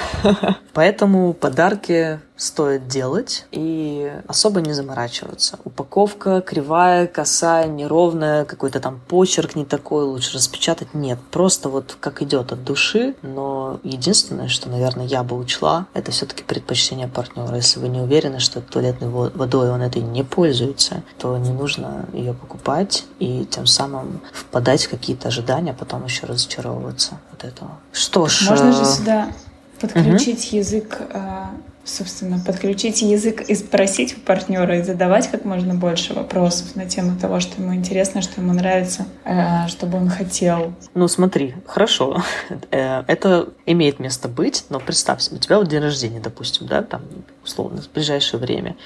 [0.72, 5.58] Поэтому подарки стоит делать и особо не заморачиваться.
[5.64, 10.94] Упаковка кривая, косая, неровная, какой-то там почерк не такой, лучше распечатать.
[10.94, 13.14] Нет, просто вот как идет от души.
[13.22, 17.56] Но единственное, что, наверное, я бы учла, это все-таки предпочтение партнера.
[17.56, 22.34] Если вы не уверены, что туалетной водой он этой не пользуется, то не нужно ее
[22.34, 27.78] покупать и тем самым впадать в какие-то ожидания, а потом еще разочаровываться от этого.
[27.92, 28.48] Что ж...
[28.48, 29.32] Можно же э, сюда
[29.80, 30.56] подключить угу.
[30.56, 31.44] язык, э,
[31.84, 37.18] собственно, подключить язык и спросить у партнера и задавать как можно больше вопросов на тему
[37.18, 40.74] того, что ему интересно, что ему нравится, э, чтобы он хотел.
[40.94, 42.22] Ну, смотри, хорошо,
[42.70, 46.82] э, это имеет место быть, но представь себе, у тебя вот день рождения, допустим, да,
[46.82, 47.02] там,
[47.44, 48.76] условно, в ближайшее время,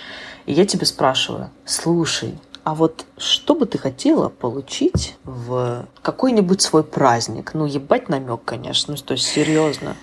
[0.46, 2.34] и я тебе спрашиваю, слушай,
[2.66, 7.52] а вот что бы ты хотела получить в какой-нибудь свой праздник?
[7.54, 9.96] Ну, ебать намек, конечно, ну, то есть серьезно.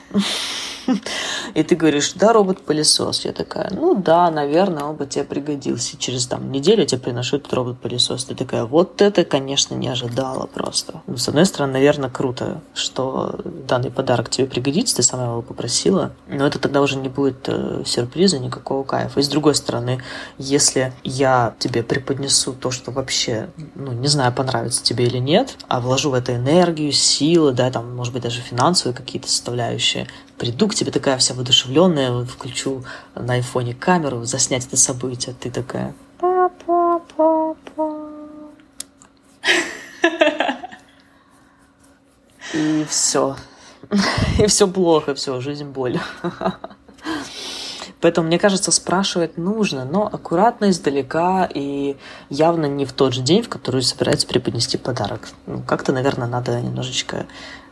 [1.54, 3.26] И ты говоришь, да, робот-пылесос.
[3.26, 5.98] Я такая, ну да, наверное, он бы тебе пригодился.
[5.98, 8.26] Через там неделю тебе приношу этот робот-пылесос.
[8.26, 11.02] Ты такая, вот это, конечно, не ожидала просто.
[11.08, 16.14] Ну, с одной стороны, наверное, круто, что данный подарок тебе пригодится, ты сама его попросила.
[16.28, 19.20] Но это тогда уже не будет э, сюрприза, никакого кайфа.
[19.20, 20.02] И с другой стороны,
[20.38, 25.80] если я тебе преподнесу то, что вообще, ну, не знаю, понравится тебе или нет, а
[25.80, 30.08] вложу в это энергию, силы, да, там, может быть, даже финансовые какие-то составляющие,
[30.44, 32.84] приду к тебе такая вся воодушевленная, включу
[33.16, 35.96] на айфоне камеру, заснять это событие, ты такая...
[42.54, 43.38] И все.
[44.38, 45.98] И все плохо, все, жизнь боль.
[48.02, 51.96] Поэтому, мне кажется, спрашивать нужно, но аккуратно, издалека и
[52.30, 55.30] явно не в тот же день, в который собирается преподнести подарок.
[55.46, 57.28] Ну, как-то, наверное, надо немножечко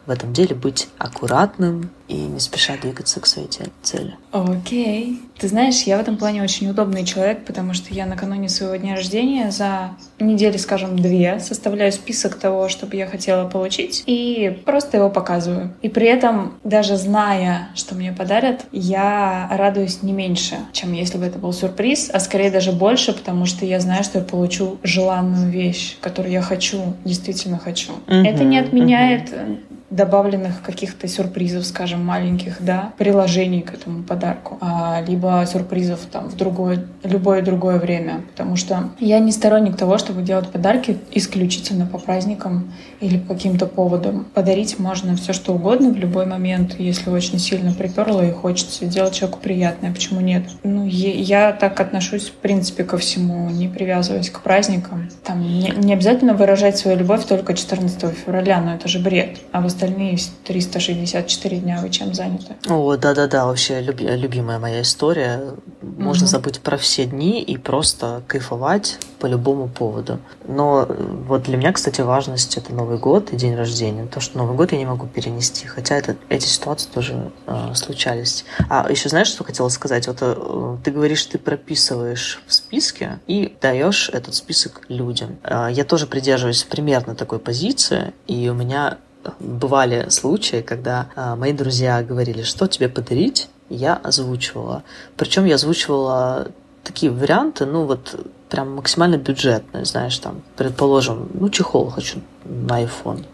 [0.06, 3.48] в этом деле быть аккуратным и не спеша двигаться к своей
[3.82, 4.16] цели.
[4.32, 5.14] Окей.
[5.14, 5.32] Okay.
[5.40, 8.96] Ты знаешь, я в этом плане очень удобный человек, потому что я накануне своего дня
[8.96, 14.98] рождения за недели, скажем, две составляю список того, что бы я хотела получить, и просто
[14.98, 15.74] его показываю.
[15.82, 21.26] И при этом, даже зная, что мне подарят, я радуюсь не меньше, чем если бы
[21.26, 25.50] это был сюрприз, а скорее даже больше, потому что я знаю, что я получу желанную
[25.50, 27.94] вещь, которую я хочу, действительно хочу.
[28.06, 34.58] Mm-hmm, это не отменяет mm-hmm добавленных каких-то сюрпризов, скажем, маленьких, да, приложений к этому подарку,
[34.62, 39.98] а, либо сюрпризов там в другое, любое другое время, потому что я не сторонник того,
[39.98, 44.26] чтобы делать подарки исключительно по праздникам или по каким-то поводам.
[44.34, 49.14] Подарить можно все что угодно в любой момент, если очень сильно приперло и хочется сделать
[49.14, 50.44] человеку приятное, почему нет?
[50.64, 55.10] Ну, я так отношусь, в принципе, ко всему, не привязываясь к праздникам.
[55.26, 59.40] Там не, не обязательно выражать свою любовь только 14 февраля, но это же бред.
[59.52, 62.56] А в остальные 364 дня вы чем заняты?
[62.70, 65.56] О, да-да-да, вообще люби, любимая моя история.
[65.82, 66.32] Можно угу.
[66.32, 70.20] забыть про все дни и просто кайфовать по любому поводу.
[70.48, 70.88] Но
[71.28, 74.06] вот для меня, кстати, важность это Новый год и день рождения.
[74.06, 78.46] То, что Новый год я не могу перенести, хотя это, эти ситуации тоже э, случались.
[78.70, 80.08] А еще знаешь, что хотела сказать?
[80.08, 85.38] Вот э, ты говоришь, ты прописываешь в списке и даешь этот список людям.
[85.44, 88.98] Э, я тоже придерживаюсь примерно такой позиции, и у меня
[89.40, 94.84] бывали случаи, когда а, мои друзья говорили, что тебе подарить, я озвучивала.
[95.18, 96.52] Причем я озвучивала
[96.84, 103.26] такие варианты, ну вот прям максимально бюджетные, знаешь, там, предположим, ну чехол хочу на iPhone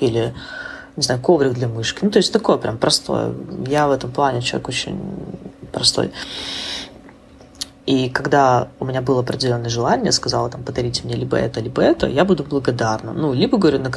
[0.00, 0.34] или
[0.96, 1.98] не знаю, коврик для мышки.
[2.02, 3.34] Ну, то есть такое прям простое.
[3.66, 4.98] Я в этом плане человек очень
[5.70, 6.10] простой.
[7.84, 12.08] И когда у меня было определенное желание, сказала там, подарите мне либо это, либо это,
[12.08, 13.12] я буду благодарна.
[13.12, 13.90] Ну, либо говорю, на.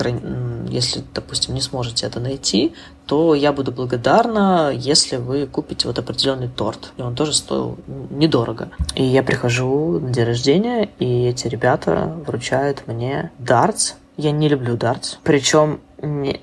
[0.69, 2.73] Если, допустим, не сможете это найти,
[3.05, 6.91] то я буду благодарна, если вы купите вот определенный торт.
[6.97, 7.77] И он тоже стоил
[8.09, 8.69] недорого.
[8.95, 13.93] И я прихожу на день рождения, и эти ребята вручают мне дартс.
[14.17, 15.17] Я не люблю дартс.
[15.23, 15.79] Причем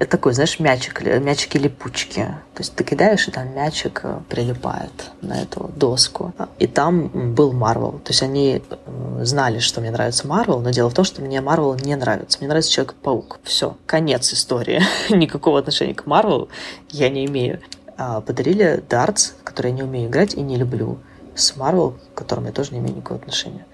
[0.08, 2.26] такой, знаешь, мячик, мячики-липучки.
[2.54, 6.34] То есть ты кидаешь, и там мячик э, прилипает на эту доску.
[6.58, 7.92] И там был Марвел.
[8.04, 11.40] То есть они э, знали, что мне нравится Марвел, но дело в том, что мне
[11.40, 12.38] Марвел не нравится.
[12.38, 13.40] Мне нравится Человек-паук.
[13.44, 14.82] Все, конец истории.
[15.10, 16.48] Никакого отношения к Марвел
[16.90, 17.60] я не имею.
[17.96, 20.98] А подарили дартс, который я не умею играть и не люблю.
[21.34, 23.66] С Марвел, к которому я тоже не имею никакого отношения.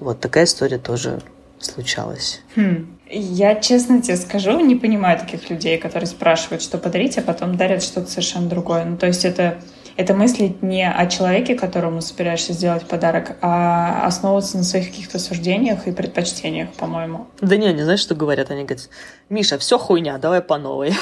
[0.00, 1.20] Вот такая история тоже
[1.60, 2.40] случалось.
[2.56, 2.96] Хм.
[3.10, 7.82] Я честно тебе скажу, не понимаю таких людей, которые спрашивают, что подарить, а потом дарят
[7.82, 8.84] что-то совершенно другое.
[8.84, 9.58] Ну, то есть это
[9.96, 15.86] это мыслить не о человеке, которому собираешься сделать подарок, а основываться на своих каких-то суждениях
[15.86, 17.26] и предпочтениях, по-моему.
[17.40, 18.50] Да не, не знаешь, что говорят?
[18.50, 18.88] Они говорят,
[19.28, 20.94] Миша, все хуйня, давай по новой.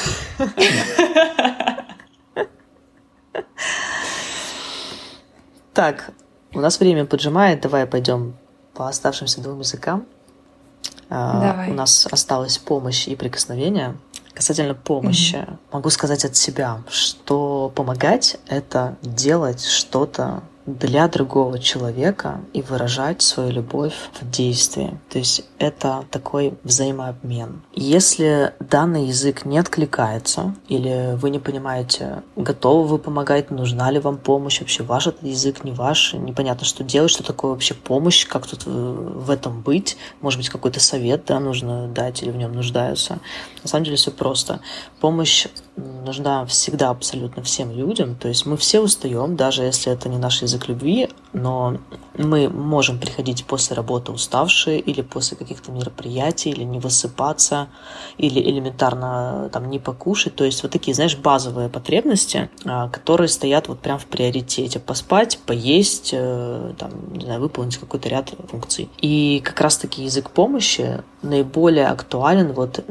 [5.74, 6.10] Так,
[6.52, 8.36] у нас время поджимает, давай пойдем
[8.74, 10.08] по оставшимся двум языкам.
[11.10, 11.70] А, давай.
[11.70, 13.96] У нас осталась помощь и прикосновение.
[14.34, 15.58] Касательно помощи, mm-hmm.
[15.72, 20.42] могу сказать от себя, что помогать это делать что-то
[20.76, 24.98] для другого человека и выражать свою любовь в действии.
[25.08, 27.62] То есть это такой взаимообмен.
[27.74, 34.18] Если данный язык не откликается, или вы не понимаете, готовы вы помогать, нужна ли вам
[34.18, 38.46] помощь, вообще ваш этот язык, не ваш, непонятно, что делать, что такое вообще помощь, как
[38.46, 43.20] тут в этом быть, может быть, какой-то совет да, нужно дать или в нем нуждаются.
[43.62, 44.60] На самом деле все просто.
[45.00, 48.16] Помощь нужна всегда абсолютно всем людям.
[48.16, 51.78] То есть мы все устаем, даже если это не наш язык любви, но
[52.16, 57.68] мы можем приходить после работы уставшие или после каких-то мероприятий, или не высыпаться,
[58.16, 60.34] или элементарно там не покушать.
[60.34, 64.80] То есть вот такие, знаешь, базовые потребности, а, которые стоят вот прям в приоритете.
[64.80, 68.88] Поспать, поесть, э, там, не знаю, выполнить какой-то ряд функций.
[69.00, 72.84] И как раз-таки язык помощи наиболее актуален вот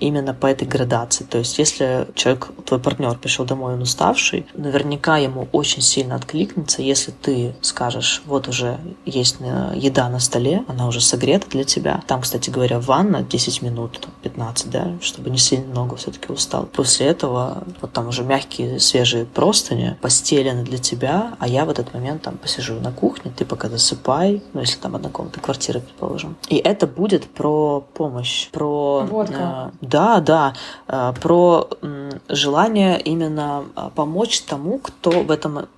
[0.00, 1.24] именно по этой градации.
[1.24, 6.82] То есть если человек, твой партнер пришел домой, он уставший, наверняка ему очень сильно откликнется,
[6.82, 12.02] если ты скажешь, вот уже есть э, еда на столе, она уже согрета для тебя.
[12.06, 16.66] Там, кстати говоря, ванна 10 минут, 15, да, чтобы не сильно много все-таки устал.
[16.66, 21.94] После этого вот там уже мягкие свежие простыни постелены для тебя, а я в этот
[21.94, 26.36] момент там посижу на кухне, ты пока засыпай, ну если там одна комната квартира, предположим.
[26.48, 29.06] И это будет про помощь, про...
[29.08, 29.40] Вот как.
[29.40, 30.54] Э, да, да,
[30.86, 31.68] э, про
[32.28, 35.68] желание именно э, помочь тому, кто в этом,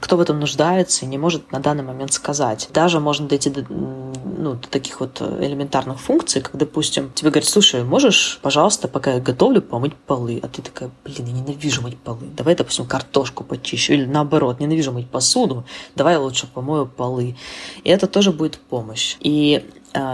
[0.00, 2.68] кто в этом нуждается и не может на данный момент сказать.
[2.72, 7.84] Даже можно дойти до, ну, до таких вот элементарных функций, как, допустим, тебе говорят, слушай,
[7.84, 12.26] можешь, пожалуйста, пока я готовлю, помыть полы, а ты такая, блин, я ненавижу мыть полы,
[12.36, 17.36] давай, допустим, картошку почищу, или наоборот, ненавижу мыть посуду, давай я лучше помою полы.
[17.84, 19.16] И это тоже будет помощь.
[19.20, 19.64] И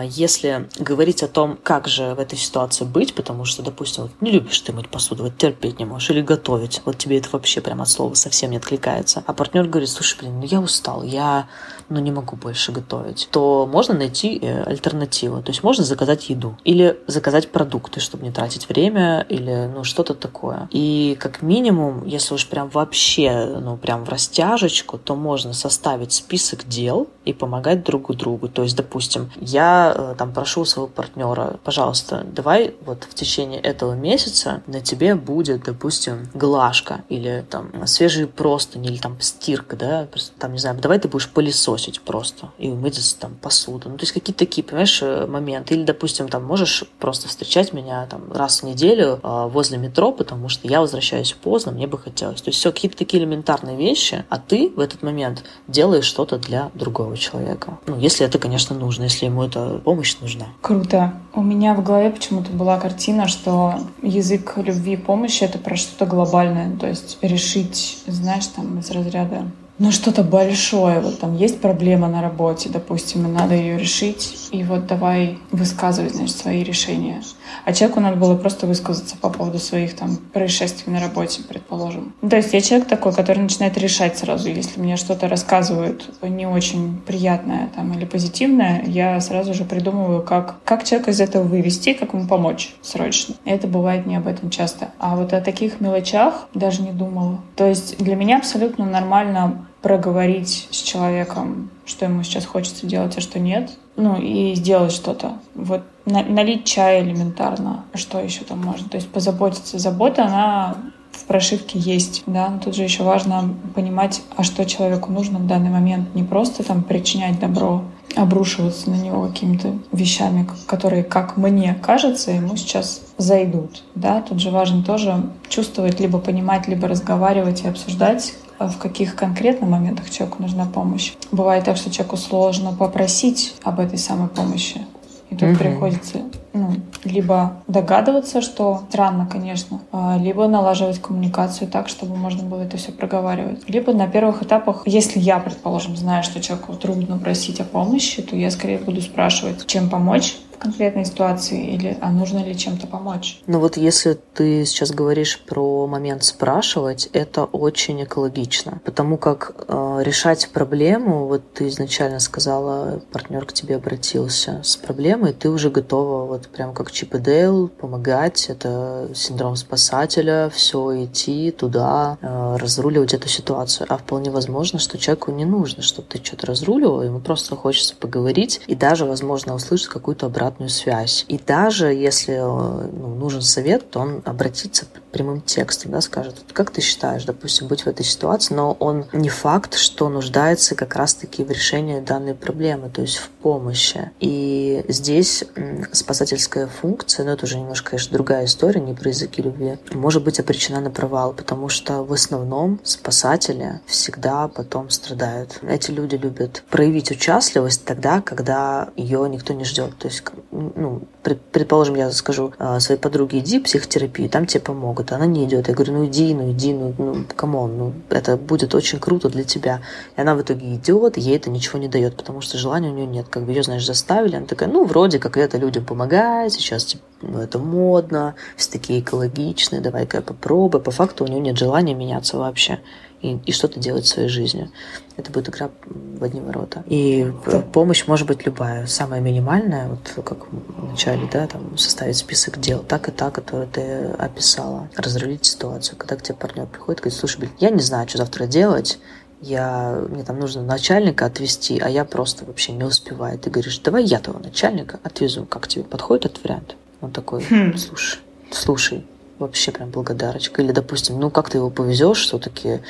[0.04, 4.30] если говорить о том, как же в этой ситуации быть, потому что, допустим, вот не
[4.30, 7.82] любишь ты мыть посуду, вот терпеть не можешь, или готовить, вот тебе это вообще прямо
[7.82, 11.48] от слова совсем не откликается, а партнер говорит, слушай, блин, ну я устал, я
[11.90, 15.42] ну, не могу больше готовить, то можно найти э, альтернативу.
[15.42, 20.14] То есть можно заказать еду или заказать продукты, чтобы не тратить время или ну, что-то
[20.14, 20.68] такое.
[20.70, 26.66] И как минимум, если уж прям вообще, ну, прям в растяжечку, то можно составить список
[26.66, 28.48] дел и помогать друг другу.
[28.48, 33.94] То есть, допустим, я Э, там прошу своего партнера, пожалуйста, давай вот в течение этого
[33.94, 40.52] месяца на тебе будет, допустим, глажка или там свежие простыни или там стирка, да, там,
[40.52, 43.88] не знаю, давай ты будешь пылесосить просто и мыть там посуду.
[43.88, 45.74] Ну, то есть какие-то такие, понимаешь, э, моменты.
[45.74, 50.48] Или, допустим, там можешь просто встречать меня там раз в неделю э, возле метро, потому
[50.48, 52.42] что я возвращаюсь поздно, мне бы хотелось.
[52.42, 56.70] То есть все какие-то такие элементарные вещи, а ты в этот момент делаешь что-то для
[56.74, 57.78] другого человека.
[57.86, 60.46] Ну, если это, конечно, нужно, если ему это помощь нужна.
[60.60, 61.14] Круто.
[61.32, 66.06] У меня в голове почему-то была картина, что язык любви и помощи— это про что-то
[66.06, 66.76] глобальное.
[66.76, 69.44] То есть решить, знаешь, там из разряда
[69.80, 71.00] ну, что-то большое.
[71.00, 74.48] Вот там есть проблема на работе, допустим, и надо ее решить.
[74.52, 77.22] И вот давай высказывать, значит, свои решения.
[77.64, 82.12] А человеку надо было просто высказаться по поводу своих там происшествий на работе, предположим.
[82.20, 84.50] Ну, то есть я человек такой, который начинает решать сразу.
[84.50, 90.62] Если мне что-то рассказывают не очень приятное там или позитивное, я сразу же придумываю, как,
[90.64, 93.34] как человека из этого вывести, как ему помочь срочно.
[93.46, 94.90] Это бывает не об этом часто.
[94.98, 97.40] А вот о таких мелочах даже не думала.
[97.56, 103.20] То есть для меня абсолютно нормально проговорить с человеком, что ему сейчас хочется делать, а
[103.20, 103.70] что нет.
[103.96, 105.38] Ну, и сделать что-то.
[105.54, 107.84] Вот на, налить чай элементарно.
[107.94, 108.88] Что еще там можно?
[108.88, 109.78] То есть позаботиться.
[109.78, 110.76] Забота, она
[111.12, 115.46] в прошивке есть, да, но тут же еще важно понимать, а что человеку нужно в
[115.46, 116.14] данный момент.
[116.14, 117.84] Не просто там причинять добро,
[118.16, 123.82] обрушиваться на него какими-то вещами, которые, как мне кажется, ему сейчас зайдут.
[123.94, 124.22] Да?
[124.22, 128.34] Тут же важно тоже чувствовать, либо понимать, либо разговаривать и обсуждать,
[128.68, 131.14] в каких конкретных моментах человеку нужна помощь.
[131.32, 134.82] Бывает так, что человеку сложно попросить об этой самой помощи.
[135.30, 135.58] И тут угу.
[135.58, 136.18] приходится
[136.52, 136.72] ну,
[137.04, 142.90] либо догадываться, что странно, конечно, а, либо налаживать коммуникацию так, чтобы можно было это все
[142.90, 143.68] проговаривать.
[143.68, 148.34] Либо на первых этапах, если я, предположим, знаю, что человеку трудно просить о помощи, то
[148.34, 153.40] я скорее буду спрашивать, чем помочь, конкретной ситуации или а нужно ли чем-то помочь.
[153.46, 160.02] Ну вот если ты сейчас говоришь про момент спрашивать, это очень экологично, потому как э,
[160.02, 166.26] решать проблему, вот ты изначально сказала, партнер к тебе обратился с проблемой, ты уже готова
[166.26, 173.14] вот прям как Чип и Дейл помогать, это синдром спасателя, все идти туда, э, разруливать
[173.14, 173.86] эту ситуацию.
[173.88, 178.60] А вполне возможно, что человеку не нужно, чтобы ты что-то разруливал, ему просто хочется поговорить
[178.66, 181.24] и даже, возможно, услышать какую-то обратную связь.
[181.28, 186.70] И даже если э, ну, нужен совет, то он обратится прямым текстом, да, скажет, как
[186.70, 191.44] ты считаешь, допустим, быть в этой ситуации, но он не факт, что нуждается как раз-таки
[191.44, 194.10] в решении данной проблемы, то есть в помощи.
[194.20, 195.44] И здесь
[195.92, 200.40] спасательская функция, но это уже немножко, конечно, другая история, не про языки любви, может быть
[200.40, 205.58] обречена на провал, потому что в основном спасатели всегда потом страдают.
[205.62, 209.96] Эти люди любят проявить участливость тогда, когда ее никто не ждет.
[209.98, 214.99] То есть, ну, предположим, я скажу а, своей подруге, иди в психотерапию, там тебе помогут.
[215.12, 215.68] Она не идет.
[215.68, 219.28] Я говорю, ну иди, ну иди, ну, ну come on, ну это будет очень круто
[219.28, 219.80] для тебя.
[220.16, 223.06] И она в итоге идет, ей это ничего не дает, потому что желания у нее
[223.06, 223.26] нет.
[223.28, 224.36] Как бы ее, знаешь, заставили.
[224.36, 229.00] Она такая, ну вроде как это людям помогает, сейчас типа, ну, это модно, все такие
[229.00, 230.82] экологичные, давай-ка я попробую.
[230.82, 232.80] По факту у нее нет желания меняться вообще
[233.22, 234.70] и, и что-то делать в своей жизни.
[235.16, 236.82] Это будет игра в одни ворота.
[236.86, 237.30] И
[237.72, 242.82] помощь может быть любая, самая минимальная, вот как в начале, да, там составить список дел,
[242.82, 243.82] так и так, которые ты
[244.18, 245.98] описала, разрулить ситуацию.
[245.98, 248.98] Когда к тебе партнер приходит, говорит, слушай, блин, я не знаю, что завтра делать,
[249.40, 253.38] я, мне там нужно начальника отвезти, а я просто вообще не успеваю.
[253.38, 255.46] Ты говоришь, давай я того начальника отвезу.
[255.46, 256.76] Как тебе подходит этот вариант?
[257.00, 257.76] Он такой, хм.
[257.78, 259.06] слушай, слушай,
[259.40, 260.62] вообще прям благодарочка.
[260.62, 262.80] Или, допустим, ну как ты его повезешь, все-таки,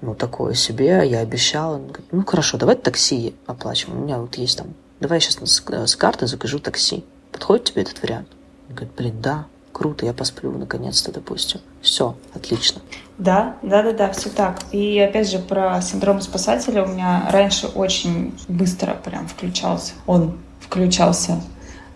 [0.00, 1.80] ну такое себе, я обещала.
[2.12, 4.00] Ну хорошо, давай такси оплачиваем.
[4.00, 4.68] У меня вот есть там,
[5.00, 7.04] давай я сейчас с карты закажу такси.
[7.32, 8.28] Подходит тебе этот вариант?
[8.68, 11.60] Он говорит, блин, да, круто, я посплю наконец-то, допустим.
[11.82, 12.80] Все, отлично.
[13.18, 14.60] Да, да, да, да, все так.
[14.72, 19.92] И опять же про синдром спасателя у меня раньше очень быстро прям включался.
[20.06, 21.40] Он включался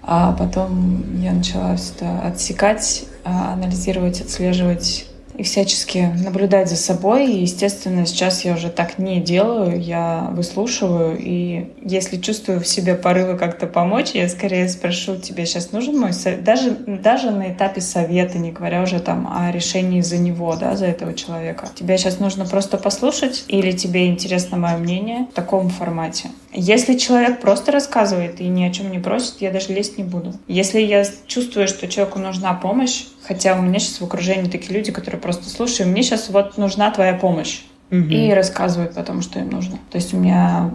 [0.03, 7.31] а потом я начала все это отсекать, а, анализировать, отслеживать и всячески наблюдать за собой.
[7.31, 9.81] И, естественно, сейчас я уже так не делаю.
[9.81, 15.72] Я выслушиваю, и если чувствую в себе порывы как-то помочь, я скорее спрошу, тебе сейчас
[15.72, 16.45] нужен мой совет?
[16.45, 20.87] Даже, даже на этапе совета, не говоря уже там о решении за него, да, за
[20.87, 21.68] этого человека.
[21.74, 26.31] Тебе сейчас нужно просто послушать или тебе интересно мое мнение в таком формате?
[26.53, 30.35] Если человек просто рассказывает и ни о чем не просит, я даже лезть не буду.
[30.49, 34.91] Если я чувствую, что человеку нужна помощь, хотя у меня сейчас в окружении такие люди,
[34.91, 37.61] которые просто слушают, мне сейчас вот нужна твоя помощь.
[37.93, 38.09] Угу.
[38.09, 39.78] И рассказывают потом, что им нужно.
[39.89, 40.72] То есть у меня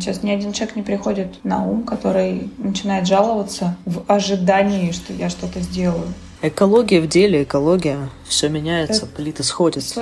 [0.00, 5.28] сейчас ни один человек не приходит на ум, который начинает жаловаться в ожидании, что я
[5.28, 6.06] что-то сделаю.
[6.40, 8.08] Экология в деле, экология.
[8.26, 9.14] Все меняется, это...
[9.14, 9.84] плиты сходят.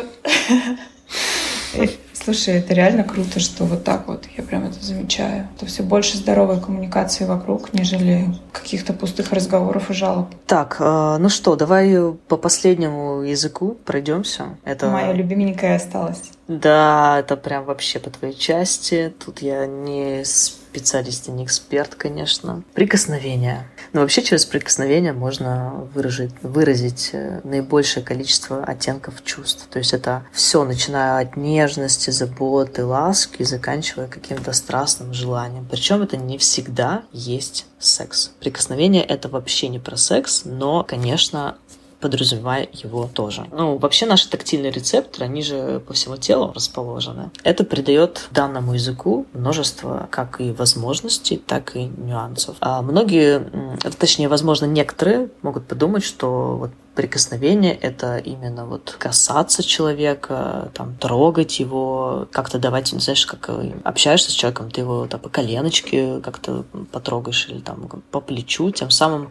[2.22, 5.48] Слушай, это реально круто, что вот так вот я прям это замечаю.
[5.56, 10.28] Это все больше здоровой коммуникации вокруг, нежели каких-то пустых разговоров и жалоб.
[10.46, 11.96] Так, э, ну что, давай
[12.28, 14.58] по последнему языку пройдемся.
[14.64, 16.30] Это моя любименькая осталась.
[16.46, 19.12] Да, это прям вообще по твоей части.
[19.24, 22.62] Тут я не специалист и не эксперт, конечно.
[22.74, 23.66] Прикосновение.
[23.92, 29.66] Но вообще через прикосновение можно выразить, выразить э, наибольшее количество оттенков чувств.
[29.70, 35.66] То есть это все, начиная от нежности, заботы, ласки, заканчивая каким-то страстным желанием.
[35.70, 38.32] Причем это не всегда есть секс.
[38.40, 41.56] Прикосновение это вообще не про секс, но, конечно,
[42.00, 43.46] подразумевая его тоже.
[43.52, 47.30] Ну, вообще наши тактильные рецепторы, они же по всему телу расположены.
[47.44, 52.56] Это придает данному языку множество как и возможностей, так и нюансов.
[52.60, 56.70] А многие, точнее, возможно, некоторые могут подумать, что вот
[57.00, 64.30] прикосновение— это именно вот касаться человека, там, трогать его, как-то давать, знаешь, как э, общаешься
[64.30, 69.30] с человеком, ты его там, по коленочке как-то потрогаешь или там по плечу, тем самым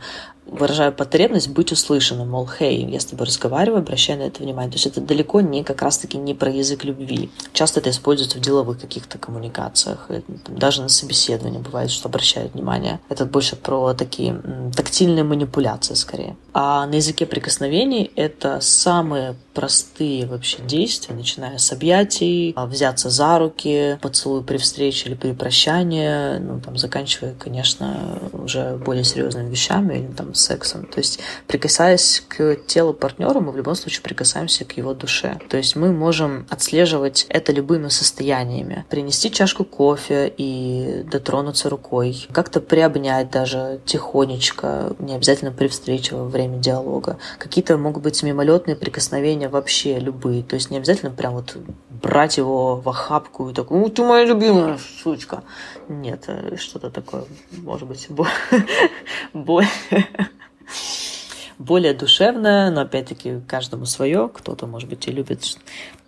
[0.52, 4.72] выражаю потребность быть услышанным, мол, хей, я с тобой разговариваю, обращай на это внимание.
[4.72, 7.30] То есть это далеко не как раз-таки не про язык любви.
[7.54, 10.08] Часто это используется в деловых каких-то коммуникациях,
[10.48, 13.00] даже на собеседовании бывает, что обращают внимание.
[13.10, 14.42] Это больше про такие
[14.76, 16.36] тактильные манипуляции скорее.
[16.54, 17.26] А на языке
[17.60, 24.56] прикосновений это самые простые вообще действия, начиная с объятий, а, взяться за руки, поцелуй при
[24.56, 30.86] встрече или при прощании, ну, там, заканчивая, конечно, уже более серьезными вещами или там сексом.
[30.86, 35.38] То есть, прикасаясь к телу партнера, мы в любом случае прикасаемся к его душе.
[35.50, 38.86] То есть, мы можем отслеживать это любыми состояниями.
[38.90, 42.28] Принести чашку кофе и дотронуться рукой.
[42.32, 47.18] Как-то приобнять даже тихонечко, не обязательно при встрече во время диалога.
[47.40, 50.44] Какие-то могут быть мимолетные прикосновения вообще любые.
[50.44, 51.58] То есть не обязательно прям вот
[51.90, 55.44] брать его в охапку и так, ну ты моя любимая сучка.
[55.88, 58.08] Нет, э, что-то такое, может быть,
[59.34, 59.70] более
[61.60, 64.30] более душевное, но опять-таки каждому свое.
[64.30, 65.58] Кто-то, может быть, и любит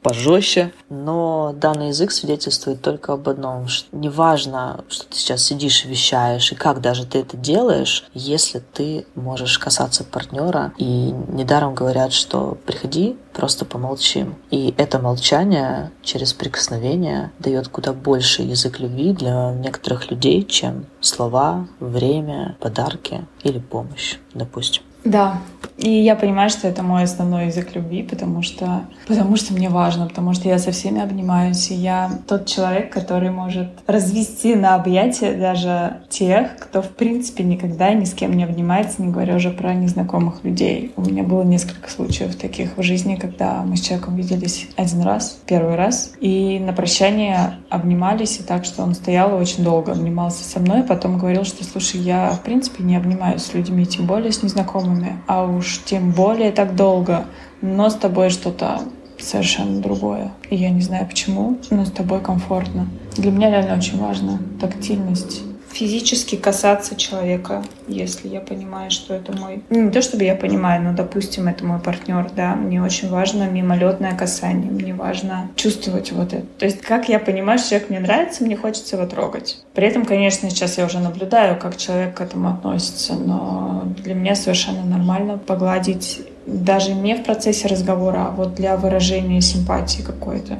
[0.02, 0.74] пожестче.
[0.90, 6.52] Но данный язык свидетельствует только об одном, что неважно, что ты сейчас сидишь и вещаешь,
[6.52, 12.58] и как даже ты это делаешь, если ты можешь касаться партнера, и недаром говорят, что
[12.66, 14.36] приходи, просто помолчим.
[14.50, 21.68] И это молчание через прикосновение дает куда больше язык любви для некоторых людей, чем слова,
[21.80, 24.84] время, подарки или помощь, допустим.
[25.04, 25.38] Да,
[25.82, 30.08] и я понимаю, что это мой основной язык любви, потому что, потому что мне важно,
[30.08, 35.34] потому что я со всеми обнимаюсь, и я тот человек, который может развести на объятия
[35.34, 39.74] даже тех, кто в принципе никогда ни с кем не обнимается, не говоря уже про
[39.74, 40.92] незнакомых людей.
[40.98, 45.40] У меня было несколько случаев таких в жизни, когда мы с человеком виделись один раз,
[45.48, 50.44] первый раз, и на прощание обнимались, и так, что он стоял и очень долго обнимался
[50.44, 54.32] со мной, потом говорил, что, слушай, я в принципе не обнимаюсь с людьми, тем более
[54.32, 54.91] с незнакомыми,
[55.28, 57.26] а уж тем более так долго,
[57.62, 58.82] но с тобой что-то
[59.20, 60.32] совершенно другое.
[60.50, 62.88] И я не знаю почему, но с тобой комфортно.
[63.18, 69.64] Для меня реально очень важно тактильность физически касаться человека, если я понимаю, что это мой...
[69.70, 73.50] Ну, не то, чтобы я понимаю, но, допустим, это мой партнер, да, мне очень важно
[73.50, 76.46] мимолетное касание, мне важно чувствовать вот это.
[76.58, 79.64] То есть, как я понимаю, что человек мне нравится, мне хочется его трогать.
[79.74, 84.36] При этом, конечно, сейчас я уже наблюдаю, как человек к этому относится, но для меня
[84.36, 90.58] совершенно нормально погладить даже не в процессе разговора, а вот для выражения симпатии какой-то.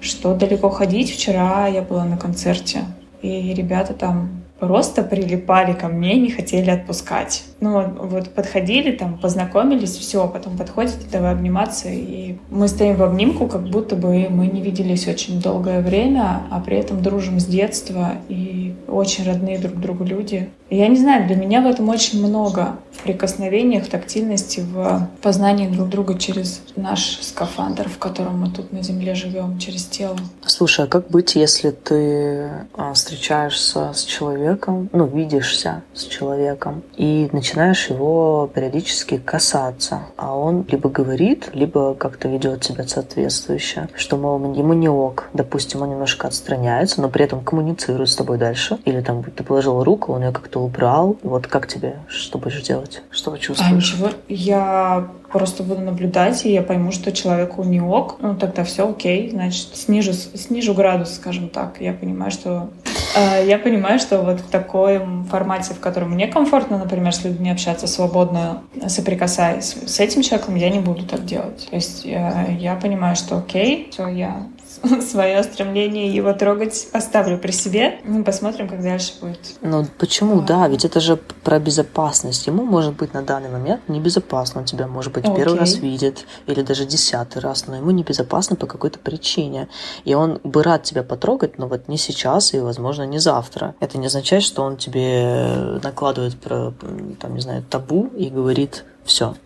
[0.00, 1.10] Что далеко ходить?
[1.10, 2.84] Вчера я была на концерте,
[3.22, 7.44] и ребята там просто прилипали ко мне, не хотели отпускать.
[7.60, 13.46] Ну, вот подходили, там, познакомились, все, потом подходите, давай обниматься, и мы стоим в обнимку,
[13.46, 18.12] как будто бы мы не виделись очень долгое время, а при этом дружим с детства,
[18.28, 20.50] и очень родные друг другу люди.
[20.68, 26.18] Я не знаю, для меня в этом очень много прикосновениях, тактильности, в познании друг друга
[26.18, 30.16] через наш скафандр, в котором мы тут на Земле живем, через тело.
[30.44, 37.28] Слушай, а как быть, если ты а, встречаешься с человеком, ну, видишься с человеком, и
[37.54, 44.72] его периодически касаться, а он либо говорит, либо как-то ведет себя соответствующе, что, мол, ему
[44.72, 49.22] не ок, допустим, он немножко отстраняется, но при этом коммуницирует с тобой дальше, или там
[49.22, 53.02] ты положил руку, он ее как-то убрал, вот как тебе, что будешь делать?
[53.10, 53.70] Что чувствуешь?
[53.70, 58.64] А ничего, я просто буду наблюдать, и я пойму, что человеку не ок, ну тогда
[58.64, 61.80] все окей, значит, снижу, снижу градус, скажем так.
[61.80, 62.70] Я понимаю, что
[63.16, 67.86] я понимаю, что вот в таком формате, в котором мне комфортно, например, с людьми общаться
[67.86, 71.66] свободно, соприкасаясь с этим человеком, я не буду так делать.
[71.70, 74.46] То есть я, э, я понимаю, что окей, все, я
[75.02, 78.00] свое стремление его трогать оставлю при себе.
[78.04, 79.40] Мы посмотрим, как дальше будет.
[79.60, 80.40] Ну почему?
[80.42, 82.46] Да, ведь это же про безопасность.
[82.46, 84.60] Ему может быть на данный момент небезопасно.
[84.60, 85.36] Он тебя, может быть, okay.
[85.36, 89.68] первый раз видит или даже десятый раз, но ему небезопасно по какой-то причине.
[90.04, 93.74] И он бы рад тебя потрогать, но вот не сейчас и, возможно, не завтра.
[93.80, 99.36] Это не означает, что он тебе накладывает, там, не знаю, табу и говорит, все,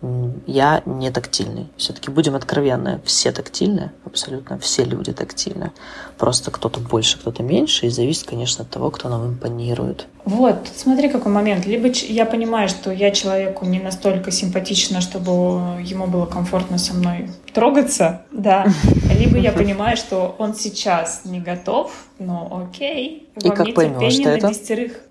[0.47, 1.67] я не тактильный.
[1.77, 5.71] Все-таки будем откровенны, все тактильны, абсолютно все люди тактильны.
[6.17, 10.07] Просто кто-то больше, кто-то меньше, и зависит, конечно, от того, кто нам импонирует.
[10.25, 11.65] Вот, смотри, какой момент.
[11.65, 15.31] Либо я понимаю, что я человеку не настолько симпатична, чтобы
[15.81, 18.65] ему было комфортно со мной трогаться, да.
[19.19, 21.91] Либо я понимаю, что он сейчас не готов,
[22.21, 23.27] но окей.
[23.41, 24.51] И как поймешь ты это?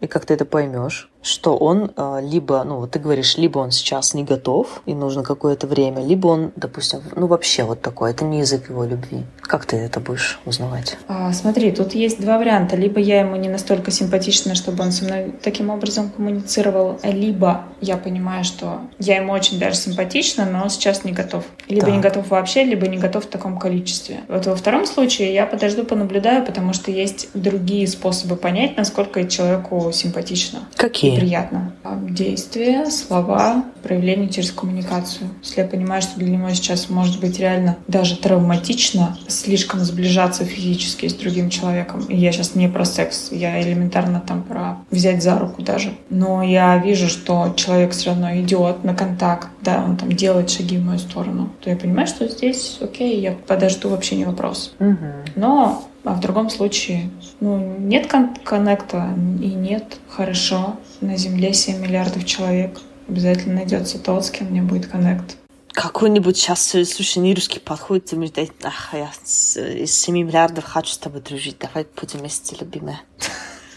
[0.01, 1.09] И как ты это поймешь?
[1.23, 5.23] Что он э, либо, ну вот ты говоришь, либо он сейчас не готов и нужно
[5.23, 9.25] какое-то время, либо он, допустим, ну вообще вот такой, это не язык его любви.
[9.43, 10.97] Как ты это будешь узнавать?
[11.09, 12.77] А, смотри, тут есть два варианта.
[12.77, 17.97] Либо я ему не настолько симпатична, чтобы он со мной таким образом коммуницировал, либо я
[17.97, 21.45] понимаю, что я ему очень даже симпатична, но он сейчас не готов.
[21.69, 21.93] Либо да.
[21.93, 24.21] не готов вообще, либо не готов то в таком количестве.
[24.29, 29.91] Вот во втором случае я подожду, понаблюдаю, потому что есть другие способы понять, насколько человеку
[29.93, 30.61] симпатично.
[30.77, 31.19] Какие?
[31.19, 31.73] Приятно.
[32.09, 35.31] Действия, слова, проявление через коммуникацию.
[35.43, 41.09] Если я понимаю, что для него сейчас может быть реально даже травматично слишком сближаться физически
[41.09, 42.05] с другим человеком.
[42.09, 45.93] И я сейчас не про секс, я элементарно там про взять за руку даже.
[46.11, 50.79] Но я вижу, что человек все равно идет на контакт, да, он там делает шаги
[50.79, 54.75] в мою сторону, то я понимаю, что здесь окей, я подожду, вообще не вопрос.
[54.79, 55.07] Угу.
[55.37, 60.77] Но а в другом случае, ну, нет кон- коннекта и нет хорошо.
[61.01, 62.81] На Земле 7 миллиардов человек.
[63.07, 65.37] Обязательно найдется тот, с кем мне будет коннект.
[65.73, 70.99] Какой-нибудь сейчас, слушай, не русский подходит и говорит, ах, я из 7 миллиардов хочу с
[70.99, 73.01] тобой дружить, давай будем вместе, любимая.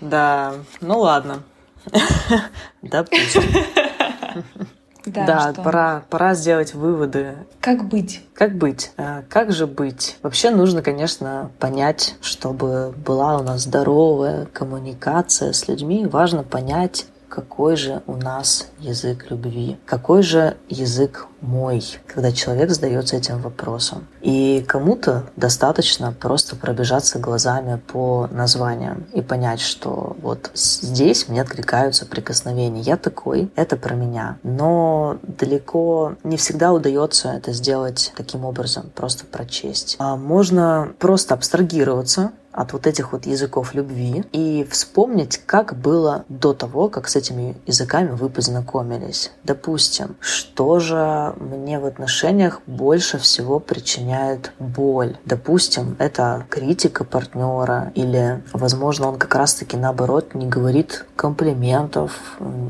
[0.00, 1.42] Да, ну ладно.
[2.82, 3.42] Допустим.
[5.06, 7.34] Да, да пора, пора сделать выводы.
[7.60, 8.22] Как быть?
[8.34, 8.92] Как быть?
[8.98, 10.18] А, как же быть?
[10.22, 16.06] Вообще нужно, конечно, понять, чтобы была у нас здоровая коммуникация с людьми.
[16.06, 23.16] Важно понять, какой же у нас язык любви, какой же язык мой, когда человек задается
[23.16, 24.06] этим вопросом.
[24.20, 32.06] И кому-то достаточно просто пробежаться глазами по названиям и понять, что вот здесь мне откликаются
[32.06, 32.80] прикосновения.
[32.80, 34.38] Я такой, это про меня.
[34.42, 39.96] Но далеко не всегда удается это сделать таким образом, просто прочесть.
[39.98, 46.52] А можно просто абстрагироваться от вот этих вот языков любви и вспомнить, как было до
[46.52, 49.30] того, как с этими языками вы познакомились.
[49.44, 55.16] Допустим, что же мне в отношениях больше всего причиняет боль?
[55.24, 62.12] Допустим, это критика партнера или, возможно, он как раз-таки наоборот не говорит комплиментов,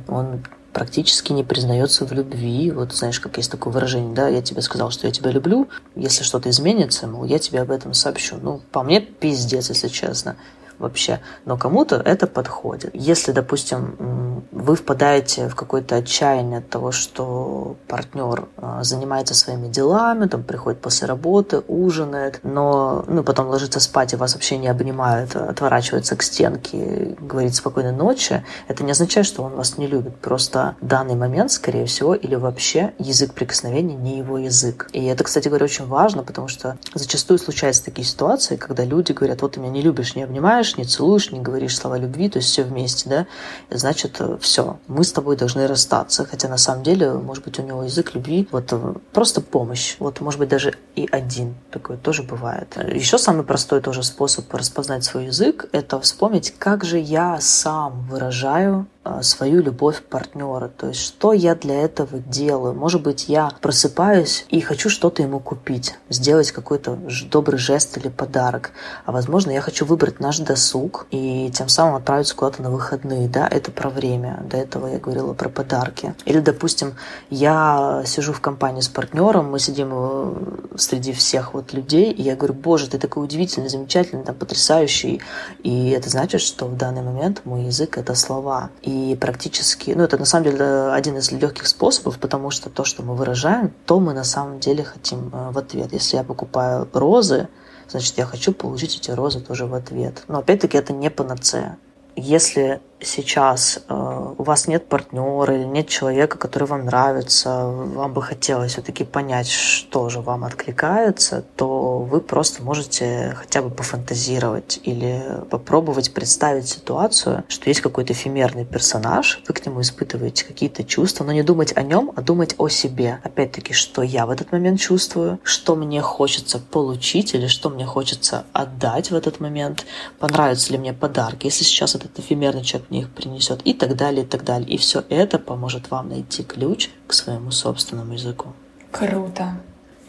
[0.08, 0.42] он
[0.72, 2.70] практически не признается в любви.
[2.70, 6.22] Вот знаешь, как есть такое выражение, да, я тебе сказал, что я тебя люблю, если
[6.22, 8.36] что-то изменится, мол, я тебе об этом сообщу.
[8.40, 10.36] Ну, по мне пиздец, если честно
[10.80, 12.90] вообще, но кому-то это подходит.
[12.94, 20.26] Если, допустим, вы впадаете в какое-то отчаяние от того, что партнер а, занимается своими делами,
[20.26, 25.36] там приходит после работы, ужинает, но ну, потом ложится спать и вас вообще не обнимает,
[25.36, 30.16] отворачивается к стенке, говорит спокойной ночи, это не означает, что он вас не любит.
[30.16, 34.88] Просто данный момент, скорее всего, или вообще язык прикосновения не его язык.
[34.92, 39.42] И это, кстати говоря, очень важно, потому что зачастую случаются такие ситуации, когда люди говорят,
[39.42, 42.38] вот ты меня не любишь, не обнимаешь, обнимаешь, не целуешь, не говоришь слова любви, то
[42.38, 43.26] есть все вместе, да,
[43.70, 46.24] значит, э, все, мы с тобой должны расстаться.
[46.24, 49.96] Хотя на самом деле, может быть, у него язык любви, вот э, просто помощь.
[49.98, 52.76] Вот, может быть, даже и один такой тоже бывает.
[52.94, 58.86] Еще самый простой тоже способ распознать свой язык– это вспомнить, как же я сам выражаю
[59.22, 60.68] свою любовь партнера.
[60.68, 62.74] То есть, что я для этого делаю?
[62.74, 66.98] Может быть, я просыпаюсь и хочу что-то ему купить, сделать какой-то
[67.30, 68.72] добрый жест или подарок.
[69.06, 73.28] А возможно, я хочу выбрать наш досуг и тем самым отправиться куда-то на выходные.
[73.28, 74.42] Да, это про время.
[74.50, 76.14] До этого я говорила про подарки.
[76.26, 76.94] Или, допустим,
[77.30, 80.34] я сижу в компании с партнером, мы сидим э,
[80.76, 85.22] среди всех вот людей, и я говорю, боже, ты такой удивительный, замечательный, там, потрясающий.
[85.62, 88.70] И это значит, что в данный момент мой язык— это слова.
[89.20, 93.14] Практически, ну это на самом деле один из легких способов, потому что то, что мы
[93.14, 95.92] выражаем, то мы на самом деле хотим э, в ответ.
[95.92, 97.48] Если я покупаю розы,
[97.88, 100.22] значит я хочу получить эти розы тоже в ответ.
[100.28, 101.78] Но опять-таки это не панацея.
[102.16, 108.22] Если сейчас э, у вас нет партнера или нет человека, который вам нравится, вам бы
[108.22, 115.22] хотелось все-таки понять, что же вам откликается, то вы просто можете хотя бы пофантазировать или
[115.50, 121.32] попробовать представить ситуацию, что есть какой-то эфемерный персонаж, вы к нему испытываете какие-то чувства, но
[121.32, 123.20] не думать о нем, а думать о себе.
[123.24, 128.44] Опять-таки, что я в этот момент чувствую, что мне хочется получить или что мне хочется
[128.52, 129.86] отдать в этот момент,
[130.18, 134.24] понравятся ли мне подарки, если сейчас этот эфемерный человек мне их принесет и так далее,
[134.24, 134.68] и так далее.
[134.68, 138.52] И все это поможет вам найти ключ к своему собственному языку.
[138.90, 139.54] Круто.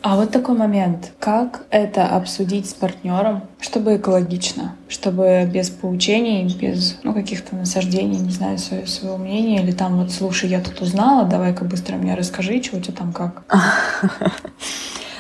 [0.02, 1.14] А вот такой момент.
[1.20, 8.32] Как это обсудить с партнером, чтобы экологично, чтобы без поучений, без ну, каких-то насаждений, не
[8.32, 12.62] знаю, свое, своего мнения, или там вот, слушай, я тут узнала, давай-ка быстро мне расскажи,
[12.62, 13.44] что у тебя там как.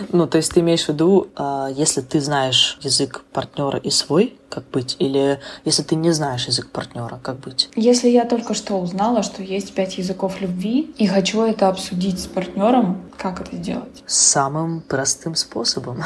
[0.10, 4.36] Ну, то есть ты имеешь в виду, а, если ты знаешь язык партнера и свой,
[4.50, 4.98] как быть?
[5.00, 7.70] Или если ты не знаешь язык партнера, как быть?
[7.76, 12.28] Если я только что узнала, что есть пять языков любви, и хочу это обсудить с
[12.28, 14.04] партнером, как это сделать?
[14.06, 16.04] Самым простым способом.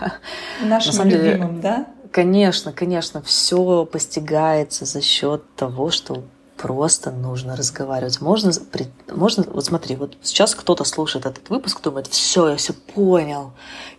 [0.62, 1.86] Нашим любимым, да?
[2.12, 6.22] Конечно, конечно, все постигается за счет того, что
[6.56, 8.20] просто нужно разговаривать.
[8.20, 8.52] Можно,
[9.14, 13.52] можно, вот смотри, вот сейчас кто-то слушает этот выпуск, думает, все, я все понял,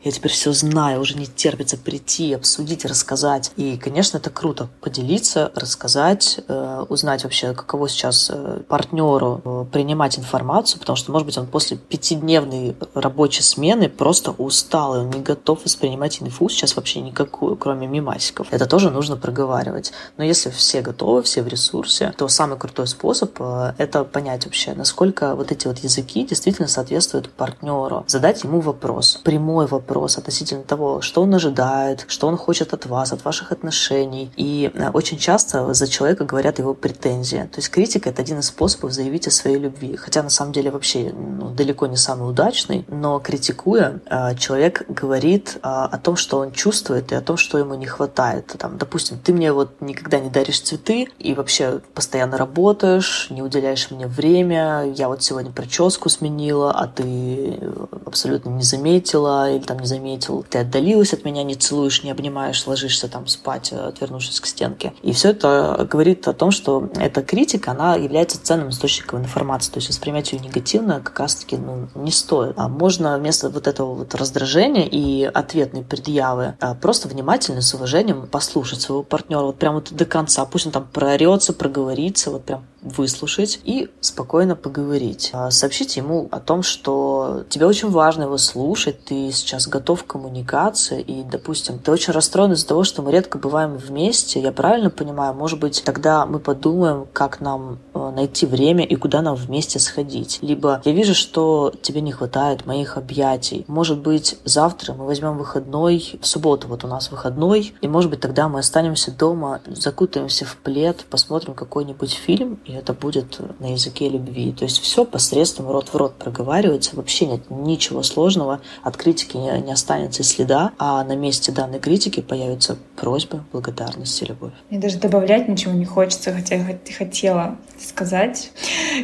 [0.03, 3.51] я теперь все знаю, уже не терпится прийти, обсудить, рассказать.
[3.57, 10.17] И, конечно, это круто, поделиться, рассказать, э, узнать вообще, каково сейчас э, партнеру э, принимать
[10.17, 15.21] информацию, потому что, может быть, он после пятидневной рабочей смены просто устал, и он не
[15.21, 18.47] готов воспринимать инфу сейчас вообще никакую, кроме мимасиков.
[18.51, 19.91] Это тоже нужно проговаривать.
[20.17, 24.45] Но если все готовы, все в ресурсе, то сам самый крутой способ э,— это понять
[24.45, 28.03] вообще, насколько вот эти вот языки действительно соответствуют партнеру.
[28.07, 33.11] Задать ему вопрос, прямой вопрос относительно того, что он ожидает, что он хочет от вас,
[33.11, 34.31] от ваших отношений.
[34.35, 37.49] И э, очень часто за человека говорят его претензии.
[37.51, 39.95] То есть критика— это один из способов заявить о своей любви.
[39.95, 45.57] Хотя на самом деле вообще ну, далеко не самый удачный, но критикуя, э, человек говорит
[45.61, 48.55] о том, что он чувствует и о том, что ему не хватает.
[48.57, 53.91] Там, допустим, ты мне вот никогда не даришь цветы и вообще постоянно работаешь, не уделяешь
[53.91, 57.59] мне время, я вот сегодня прическу сменила, а ты
[58.05, 62.65] абсолютно не заметила или там не заметил, ты отдалилась от меня, не целуешь, не обнимаешь,
[62.65, 64.93] ложишься там спать, отвернувшись к стенке.
[65.03, 69.77] И все это говорит о том, что эта критика, она является ценным источником информации, то
[69.77, 72.53] есть воспринимать ее негативно как раз-таки ну, не стоит.
[72.57, 78.27] А можно вместо вот этого вот раздражения и ответной предъявы а, просто внимательно, с уважением
[78.27, 82.65] послушать своего партнера вот прямо вот до конца, пусть он там проорется, проговорится, вот прям
[82.95, 85.31] выслушать и спокойно поговорить.
[85.33, 90.07] А, сообщите ему о том, что тебе очень важно его слушать, ты сейчас готов к
[90.07, 94.39] коммуникации, и, допустим, ты очень расстроен из-за того, что мы редко бываем вместе.
[94.39, 95.33] Я правильно понимаю?
[95.33, 100.39] Может быть, тогда мы подумаем, как нам э, найти время и куда нам вместе сходить.
[100.41, 103.65] Либо я вижу, что тебе не хватает моих объятий.
[103.67, 108.19] Может быть, завтра мы возьмем выходной, в субботу вот у нас выходной, и, может быть,
[108.19, 114.09] тогда мы останемся дома, закутаемся в плед, посмотрим какой-нибудь фильм, и это будет на языке
[114.09, 114.51] любви.
[114.51, 119.61] То есть все посредством рот в рот проговаривается, вообще нет ничего сложного, от критики не,
[119.61, 124.53] не останется следа, а на месте данной критики появится просьба, благодарность и любовь.
[124.69, 128.51] Мне даже добавлять ничего не хочется, хотя я хотела сказать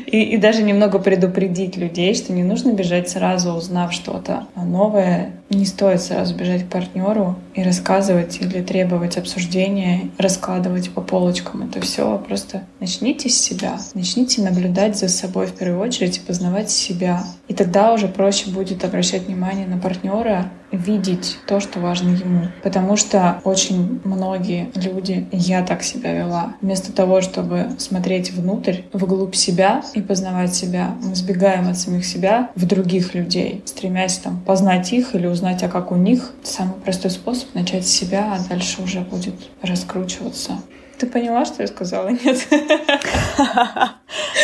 [0.06, 5.34] и, и даже немного предупредить людей, что не нужно бежать сразу, узнав что-то новое.
[5.54, 11.80] Не стоит сразу бежать к партнеру и рассказывать или требовать обсуждения, раскладывать по полочкам это
[11.80, 12.18] все.
[12.28, 17.24] Просто начните с себя, начните наблюдать за собой в первую очередь и познавать себя.
[17.48, 22.48] И тогда уже проще будет обращать внимание на партнера, видеть то, что важно ему.
[22.64, 29.36] Потому что очень многие люди, я так себя вела, вместо того, чтобы смотреть внутрь, вглубь
[29.36, 34.92] себя и познавать себя, мы сбегаем от самих себя в других людей, стремясь там познать
[34.92, 36.32] их или узнать, а как у них.
[36.44, 40.58] Самый простой способ начать с себя, а дальше уже будет раскручиваться.
[40.98, 42.10] Ты поняла, что я сказала?
[42.10, 42.48] Нет?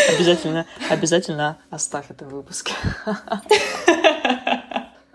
[0.10, 2.74] Обязательно, обязательно оставь это в выпуске.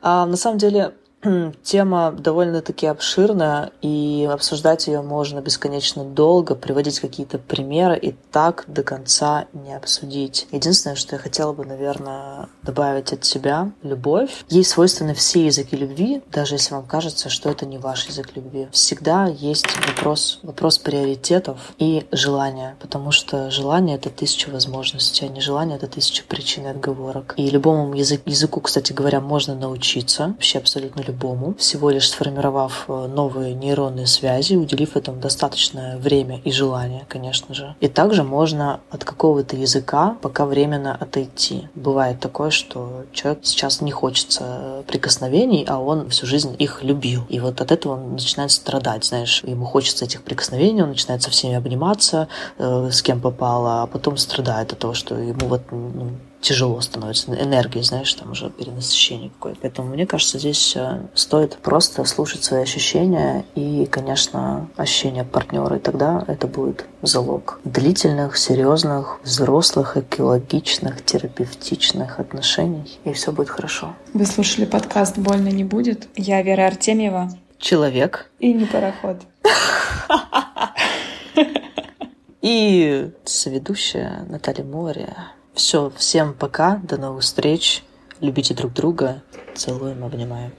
[0.07, 0.93] А, на самом деле,
[1.63, 8.83] Тема довольно-таки обширная, и обсуждать ее можно бесконечно долго, приводить какие-то примеры и так до
[8.83, 10.47] конца не обсудить.
[10.53, 14.45] Единственное, что я хотела бы, наверное, добавить от себя— любовь.
[14.49, 18.69] Ей свойственны все языки любви, даже если вам кажется, что это не ваш язык любви.
[18.73, 25.41] Всегда есть вопрос, вопрос приоритетов и желания, потому что желание— это тысяча возможностей, а не
[25.41, 27.35] желание— это тысяча причин и отговорок.
[27.37, 32.85] И любому язык, языку, кстати говоря, можно научиться, вообще абсолютно любому любому, всего лишь сформировав
[32.89, 37.75] э, новые нейронные связи, уделив этому достаточное время и желание, конечно же.
[37.81, 41.69] И также можно от какого-то языка пока временно отойти.
[41.75, 47.23] Бывает такое, что человек сейчас не хочется прикосновений, а он всю жизнь их любил.
[47.29, 49.43] И вот от этого он начинает страдать, знаешь.
[49.47, 54.17] Ему хочется этих прикосновений, он начинает со всеми обниматься, э, с кем попало, а потом
[54.17, 56.11] страдает от того, что ему вот ну,
[56.45, 59.61] тяжело становится, энергии, знаешь, там уже перенасыщение какое-то.
[59.63, 65.81] Поэтому мне кажется, здесь э, стоит просто слушать свои ощущения и, конечно, ощущения партнера, и
[65.81, 73.95] тогда это будет залог длительных, серьезных, взрослых, экологичных, терапевтичных отношений, и все будет хорошо.
[74.13, 76.09] Вы слушали подкаст «Больно не будет».
[76.15, 77.31] Я Вера Артемьева.
[77.59, 78.31] Человек.
[78.39, 79.17] И не пароход.
[82.43, 85.17] И соведущая Наталья Море.
[85.55, 87.85] Все, всем пока, до новых встреч.
[88.21, 89.23] Любите друг друга.
[89.55, 90.53] Целуем, обнимаем.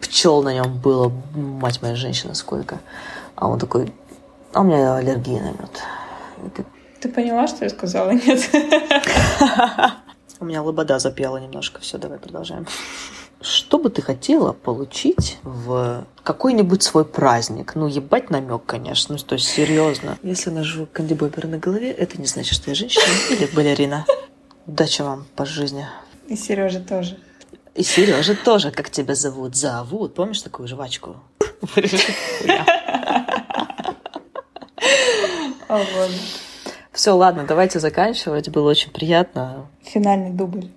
[0.00, 2.80] Пчел на нем было, мать моя женщина, сколько.
[3.36, 3.92] А он такой,
[4.54, 6.64] а у меня аллергия на мед.
[7.00, 7.08] Ты...
[7.10, 8.10] Поняла, что я сказала?
[8.10, 8.50] Нет.
[10.40, 11.80] У меня лобода запела немножко.
[11.80, 12.66] Все, давай продолжаем.
[13.42, 17.74] что бы ты хотела получить в какой-нибудь свой праздник?
[17.74, 19.16] Ну, ебать намек, конечно.
[19.16, 20.18] Ну, то есть, серьезно.
[20.22, 24.06] Если нажу кандибобер на голове, это не значит, что я женщина или балерина.
[24.66, 25.86] Удачи вам по жизни.
[26.28, 27.18] И Сережа тоже.
[27.74, 29.56] И Сережа тоже, как тебя зовут?
[29.56, 30.14] Зовут.
[30.14, 31.16] Помнишь такую жвачку?
[36.92, 38.50] Все, ладно, давайте заканчивать.
[38.50, 39.66] Было очень приятно.
[39.82, 40.68] Финальный дубль.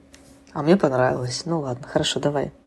[0.54, 1.44] А мне понравилось.
[1.46, 2.54] Ну ладно, хорошо, давай.